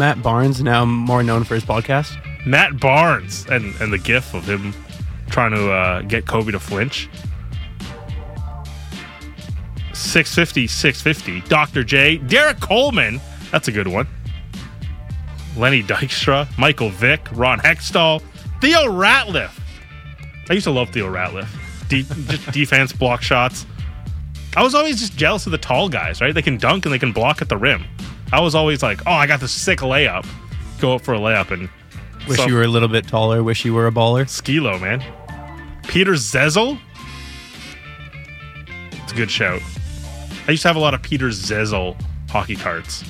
Matt 0.00 0.22
Barnes, 0.22 0.62
now 0.62 0.86
more 0.86 1.22
known 1.22 1.44
for 1.44 1.54
his 1.54 1.62
podcast. 1.62 2.16
Matt 2.46 2.80
Barnes 2.80 3.44
and 3.50 3.74
and 3.82 3.92
the 3.92 3.98
gif 3.98 4.32
of 4.32 4.48
him 4.48 4.72
trying 5.28 5.50
to 5.50 5.70
uh, 5.70 6.00
get 6.00 6.26
Kobe 6.26 6.52
to 6.52 6.58
flinch. 6.58 7.06
650, 9.92 10.66
650. 10.66 11.46
Dr. 11.50 11.84
J. 11.84 12.16
Derrick 12.16 12.60
Coleman. 12.60 13.20
That's 13.52 13.68
a 13.68 13.72
good 13.72 13.88
one. 13.88 14.08
Lenny 15.54 15.82
Dykstra. 15.82 16.48
Michael 16.56 16.88
Vick. 16.88 17.20
Ron 17.32 17.58
Hextall. 17.58 18.22
Theo 18.62 18.86
Ratliff. 18.86 19.50
I 20.48 20.54
used 20.54 20.64
to 20.64 20.70
love 20.70 20.88
Theo 20.88 21.12
Ratliff. 21.12 21.46
De- 21.90 22.02
just 22.32 22.50
defense, 22.52 22.94
block 22.94 23.20
shots. 23.20 23.66
I 24.56 24.62
was 24.62 24.74
always 24.74 24.98
just 24.98 25.18
jealous 25.18 25.44
of 25.44 25.52
the 25.52 25.58
tall 25.58 25.90
guys, 25.90 26.22
right? 26.22 26.32
They 26.32 26.40
can 26.40 26.56
dunk 26.56 26.86
and 26.86 26.94
they 26.94 26.98
can 26.98 27.12
block 27.12 27.42
at 27.42 27.50
the 27.50 27.58
rim. 27.58 27.84
I 28.32 28.40
was 28.40 28.54
always 28.54 28.82
like, 28.82 29.00
oh, 29.06 29.12
I 29.12 29.26
got 29.26 29.40
this 29.40 29.52
sick 29.52 29.80
layup. 29.80 30.26
Go 30.80 30.94
up 30.94 31.02
for 31.02 31.14
a 31.14 31.18
layup 31.18 31.50
and 31.50 31.68
Wish 32.28 32.38
some- 32.38 32.48
you 32.48 32.54
were 32.54 32.62
a 32.62 32.68
little 32.68 32.88
bit 32.88 33.06
taller. 33.08 33.42
Wish 33.42 33.64
you 33.64 33.74
were 33.74 33.86
a 33.86 33.92
baller. 33.92 34.24
Skilo, 34.26 34.80
man. 34.80 35.02
Peter 35.88 36.12
Zezel. 36.12 36.78
It's 38.92 39.12
a 39.12 39.16
good 39.16 39.30
shout. 39.30 39.60
I 40.46 40.52
used 40.52 40.62
to 40.62 40.68
have 40.68 40.76
a 40.76 40.80
lot 40.80 40.94
of 40.94 41.02
Peter 41.02 41.28
Zezel 41.28 42.00
hockey 42.28 42.56
cards. 42.56 43.04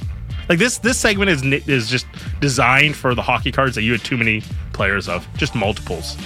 Like 0.48 0.58
this, 0.58 0.78
this 0.78 0.98
segment 0.98 1.30
is 1.30 1.42
is 1.68 1.88
just 1.88 2.06
designed 2.40 2.96
for 2.96 3.14
the 3.14 3.22
hockey 3.22 3.52
cards 3.52 3.74
that 3.76 3.82
you 3.82 3.92
had 3.92 4.02
too 4.02 4.16
many 4.16 4.42
players 4.72 5.08
of, 5.08 5.26
just 5.36 5.54
multiples. 5.54 6.16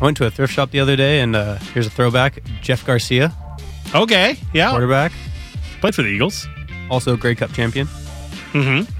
I 0.00 0.04
went 0.04 0.16
to 0.18 0.26
a 0.26 0.30
thrift 0.30 0.54
shop 0.54 0.70
the 0.70 0.80
other 0.80 0.96
day, 0.96 1.20
and 1.20 1.36
uh, 1.36 1.56
here's 1.74 1.86
a 1.86 1.90
throwback: 1.90 2.38
Jeff 2.62 2.86
Garcia, 2.86 3.34
Okay, 3.94 4.36
yeah, 4.54 4.70
quarterback, 4.70 5.12
played 5.80 5.94
for 5.94 6.02
the 6.02 6.08
Eagles. 6.08 6.46
also 6.90 7.16
Grey 7.16 7.34
Cup 7.34 7.52
champion. 7.52 7.88
Mm-hmm. 8.52 8.92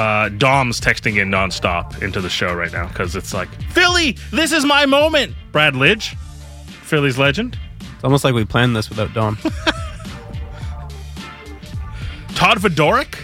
Uh, 0.00 0.28
Dom's 0.30 0.80
texting 0.80 1.20
in 1.20 1.30
nonstop 1.30 2.02
into 2.02 2.20
the 2.20 2.28
show 2.28 2.52
right 2.52 2.70
now 2.72 2.86
because 2.88 3.16
it's 3.16 3.32
like 3.32 3.48
Philly, 3.72 4.16
this 4.30 4.52
is 4.52 4.64
my 4.66 4.84
moment. 4.86 5.34
Brad 5.52 5.72
Lidge, 5.74 6.14
Philly's 6.82 7.16
legend. 7.18 7.58
It's 7.80 8.04
almost 8.04 8.22
like 8.24 8.34
we 8.34 8.44
planned 8.44 8.76
this 8.76 8.90
without 8.90 9.14
Dom. 9.14 9.36
Todd 12.34 12.58
Fedoruk. 12.58 13.16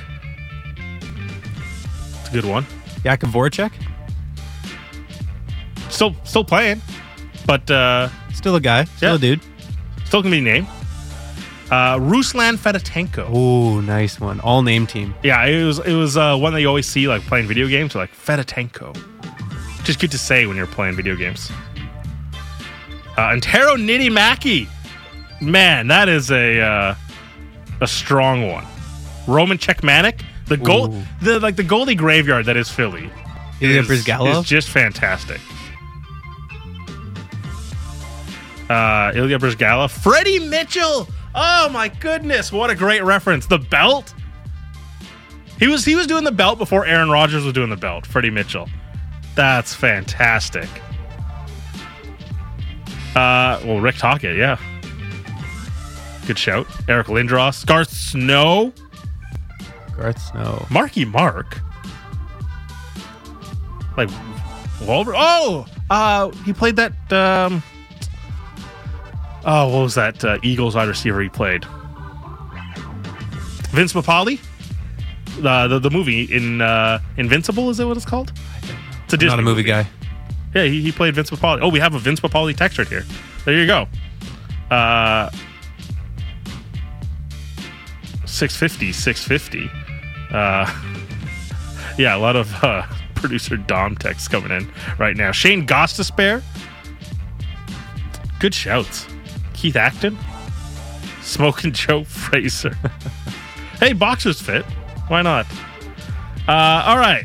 It's 2.20 2.28
a 2.28 2.32
good 2.32 2.44
one. 2.46 2.64
Jakub 3.04 3.30
Voracek, 3.32 3.72
Still, 5.90 6.14
still 6.24 6.44
playing, 6.44 6.80
but 7.46 7.70
uh, 7.70 8.08
still 8.32 8.56
a 8.56 8.60
guy, 8.60 8.84
still 8.84 9.10
Yeah. 9.10 9.16
a 9.16 9.18
dude. 9.18 9.40
still 10.06 10.22
can 10.22 10.30
be 10.30 10.40
named. 10.40 10.66
Uh, 11.72 11.96
Ruslan 11.96 12.58
Fedotenko. 12.58 13.30
Oh, 13.32 13.80
nice 13.80 14.20
one. 14.20 14.40
All 14.40 14.62
name 14.62 14.86
team. 14.86 15.14
Yeah, 15.22 15.46
it 15.46 15.64
was 15.64 15.78
it 15.78 15.94
was 15.94 16.18
uh, 16.18 16.36
one 16.36 16.52
that 16.52 16.60
you 16.60 16.68
always 16.68 16.86
see 16.86 17.08
like 17.08 17.22
playing 17.22 17.48
video 17.48 17.66
games. 17.66 17.94
Like 17.94 18.14
Fedotenko, 18.14 18.94
just 19.82 19.98
good 19.98 20.10
to 20.10 20.18
say 20.18 20.44
when 20.44 20.54
you're 20.54 20.66
playing 20.66 20.96
video 20.96 21.16
games. 21.16 21.50
Uh, 23.16 23.28
Antero 23.28 23.76
Niittymäki, 23.76 24.68
man, 25.40 25.86
that 25.86 26.10
is 26.10 26.30
a 26.30 26.60
uh, 26.60 26.94
a 27.80 27.86
strong 27.86 28.50
one. 28.50 28.66
Roman 29.26 29.56
Cechmanek, 29.56 30.20
the 30.48 30.58
goal, 30.58 30.92
Ooh. 30.92 31.02
the 31.22 31.40
like 31.40 31.56
the 31.56 31.64
goalie 31.64 31.96
graveyard 31.96 32.44
that 32.44 32.56
is 32.58 32.68
Philly. 32.68 33.10
Ilya 33.62 33.80
is, 33.80 34.06
is 34.06 34.44
just 34.44 34.68
fantastic. 34.68 35.40
Uh, 38.68 39.12
Ilya 39.14 39.38
Bryzgalov, 39.38 39.90
Freddie 39.90 40.38
Mitchell. 40.38 41.08
Oh 41.34 41.68
my 41.70 41.88
goodness, 41.88 42.52
what 42.52 42.70
a 42.70 42.74
great 42.74 43.02
reference! 43.02 43.46
The 43.46 43.58
belt. 43.58 44.14
He 45.58 45.66
was 45.68 45.84
he 45.84 45.94
was 45.94 46.06
doing 46.06 46.24
the 46.24 46.32
belt 46.32 46.58
before 46.58 46.84
Aaron 46.86 47.10
Rodgers 47.10 47.44
was 47.44 47.52
doing 47.52 47.70
the 47.70 47.76
belt. 47.76 48.06
Freddie 48.06 48.30
Mitchell. 48.30 48.68
That's 49.34 49.74
fantastic. 49.74 50.68
Uh, 53.14 53.60
well, 53.64 53.80
Rick 53.80 53.96
Tocchet, 53.96 54.36
yeah. 54.36 54.58
Good 56.26 56.38
shout. 56.38 56.66
Eric 56.88 57.08
Lindros. 57.08 57.66
Garth 57.66 57.90
Snow. 57.90 58.72
Garth 59.96 60.20
Snow. 60.20 60.66
Marky 60.70 61.04
Mark. 61.04 61.60
Like. 63.96 64.08
Oh, 64.84 65.66
uh, 65.90 66.30
he 66.44 66.52
played 66.52 66.76
that. 66.76 67.12
Um, 67.12 67.62
oh, 69.44 69.68
what 69.68 69.82
was 69.82 69.94
that 69.94 70.24
uh, 70.24 70.38
Eagles 70.42 70.74
wide 70.74 70.88
receiver 70.88 71.20
he 71.20 71.28
played? 71.28 71.64
Vince 73.70 73.92
Papale. 73.92 74.38
Uh, 75.42 75.66
the 75.66 75.78
the 75.78 75.90
movie 75.90 76.24
in 76.24 76.60
uh, 76.60 77.00
Invincible 77.16 77.70
is 77.70 77.78
that 77.78 77.86
what 77.86 77.96
it's 77.96 78.04
called? 78.04 78.32
It's 79.04 79.14
a 79.14 79.16
Disney 79.16 79.28
not 79.28 79.38
a 79.38 79.42
movie 79.42 79.62
guy. 79.62 79.86
Yeah, 80.54 80.64
he, 80.64 80.82
he 80.82 80.92
played 80.92 81.14
Vince 81.14 81.30
Papale. 81.30 81.60
Oh, 81.62 81.68
we 81.68 81.80
have 81.80 81.94
a 81.94 81.98
Vince 81.98 82.20
Papale 82.20 82.54
text 82.54 82.78
right 82.78 82.86
here. 82.88 83.04
There 83.44 83.58
you 83.58 83.66
go. 83.66 83.88
Uh, 84.70 85.30
650, 88.26 88.92
650. 88.92 89.70
Uh, 90.30 90.66
yeah, 91.98 92.16
a 92.16 92.18
lot 92.18 92.36
of 92.36 92.52
uh, 92.62 92.86
producer 93.14 93.56
Dom 93.56 93.96
texts 93.96 94.28
coming 94.28 94.50
in 94.50 94.70
right 94.98 95.16
now. 95.16 95.32
Shane 95.32 95.66
Gostisbehere. 95.66 96.42
Good 98.38 98.54
shouts. 98.54 99.06
Keith 99.62 99.76
Acton. 99.76 100.18
Smoking 101.22 101.70
Joe 101.72 102.02
Frazier. 102.02 102.76
hey, 103.78 103.92
boxers 103.92 104.40
fit. 104.40 104.64
Why 105.06 105.22
not? 105.22 105.46
Uh, 106.48 106.82
all 106.84 106.98
right. 106.98 107.24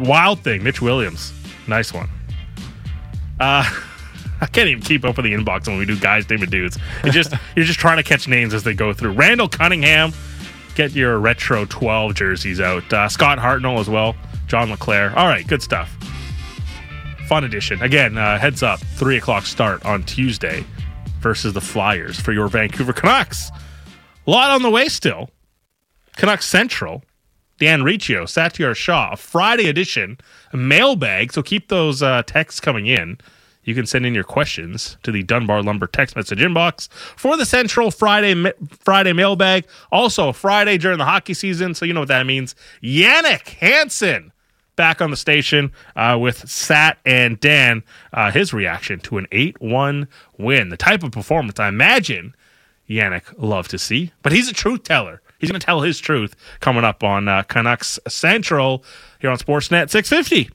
Wild 0.00 0.40
thing, 0.40 0.64
Mitch 0.64 0.82
Williams. 0.82 1.32
Nice 1.68 1.94
one. 1.94 2.08
Uh, 3.38 3.62
I 4.40 4.46
can't 4.46 4.68
even 4.68 4.82
keep 4.82 5.04
up 5.04 5.16
with 5.16 5.26
the 5.26 5.32
inbox 5.32 5.68
when 5.68 5.78
we 5.78 5.86
do 5.86 5.96
guys, 5.96 6.28
name 6.28 6.42
of 6.42 6.50
dudes. 6.50 6.76
It's 7.04 7.14
just 7.14 7.32
you're 7.56 7.64
just 7.64 7.78
trying 7.78 7.98
to 7.98 8.02
catch 8.02 8.26
names 8.26 8.52
as 8.52 8.64
they 8.64 8.74
go 8.74 8.92
through. 8.92 9.12
Randall 9.12 9.48
Cunningham, 9.48 10.12
get 10.74 10.90
your 10.90 11.20
retro 11.20 11.66
12 11.66 12.16
jerseys 12.16 12.60
out. 12.60 12.92
Uh, 12.92 13.08
Scott 13.08 13.38
Hartnell 13.38 13.78
as 13.78 13.88
well. 13.88 14.16
John 14.48 14.70
LeClair. 14.70 15.16
All 15.16 15.28
right, 15.28 15.46
good 15.46 15.62
stuff. 15.62 15.88
Fun 17.28 17.44
edition. 17.44 17.80
Again, 17.80 18.18
uh, 18.18 18.40
heads 18.40 18.64
up, 18.64 18.80
three 18.80 19.18
o'clock 19.18 19.46
start 19.46 19.84
on 19.84 20.02
Tuesday 20.02 20.64
versus 21.26 21.54
the 21.54 21.60
Flyers 21.60 22.20
for 22.20 22.32
your 22.32 22.46
Vancouver 22.46 22.92
Canucks. 22.92 23.50
A 24.28 24.30
lot 24.30 24.52
on 24.52 24.62
the 24.62 24.70
way 24.70 24.86
still. 24.86 25.28
Canucks 26.14 26.46
Central. 26.46 27.02
Dan 27.58 27.82
Riccio, 27.82 28.26
Satiar 28.26 28.76
Shah, 28.76 29.10
a 29.14 29.16
Friday 29.16 29.68
edition, 29.68 30.18
a 30.52 30.56
mailbag. 30.56 31.32
So 31.32 31.42
keep 31.42 31.66
those 31.66 32.00
uh, 32.00 32.22
texts 32.26 32.60
coming 32.60 32.86
in. 32.86 33.18
You 33.64 33.74
can 33.74 33.86
send 33.86 34.06
in 34.06 34.14
your 34.14 34.22
questions 34.22 34.98
to 35.02 35.10
the 35.10 35.24
Dunbar 35.24 35.64
Lumber 35.64 35.88
text 35.88 36.14
message 36.14 36.38
inbox 36.38 36.88
for 36.92 37.36
the 37.36 37.44
Central 37.44 37.90
Friday 37.90 38.52
Friday 38.78 39.12
mailbag. 39.12 39.66
Also, 39.90 40.30
Friday 40.32 40.78
during 40.78 40.98
the 40.98 41.06
hockey 41.06 41.34
season, 41.34 41.74
so 41.74 41.84
you 41.84 41.92
know 41.92 42.00
what 42.00 42.08
that 42.08 42.24
means. 42.24 42.54
Jannik 42.84 43.48
Hansen 43.48 44.30
back 44.76 45.00
on 45.00 45.10
the 45.10 45.16
station 45.16 45.72
uh, 45.96 46.16
with 46.20 46.48
Sat 46.48 46.98
and 47.04 47.40
Dan. 47.40 47.82
Uh, 48.12 48.30
his 48.30 48.52
reaction 48.52 49.00
to 49.00 49.18
an 49.18 49.26
8 49.32 49.60
1 49.60 50.08
win. 50.38 50.68
The 50.68 50.76
type 50.76 51.02
of 51.02 51.12
performance 51.12 51.58
I 51.58 51.68
imagine 51.68 52.34
Jannik 52.88 53.34
loved 53.36 53.70
to 53.72 53.78
see, 53.78 54.12
but 54.22 54.32
he's 54.32 54.48
a 54.48 54.54
truth 54.54 54.84
teller. 54.84 55.20
He's 55.38 55.50
going 55.50 55.60
to 55.60 55.64
tell 55.64 55.82
his 55.82 55.98
truth 55.98 56.34
coming 56.60 56.84
up 56.84 57.02
on 57.02 57.28
uh, 57.28 57.42
Canucks 57.42 57.98
Central 58.08 58.84
here 59.20 59.30
on 59.30 59.38
Sportsnet 59.38 59.90
650. 59.90 60.50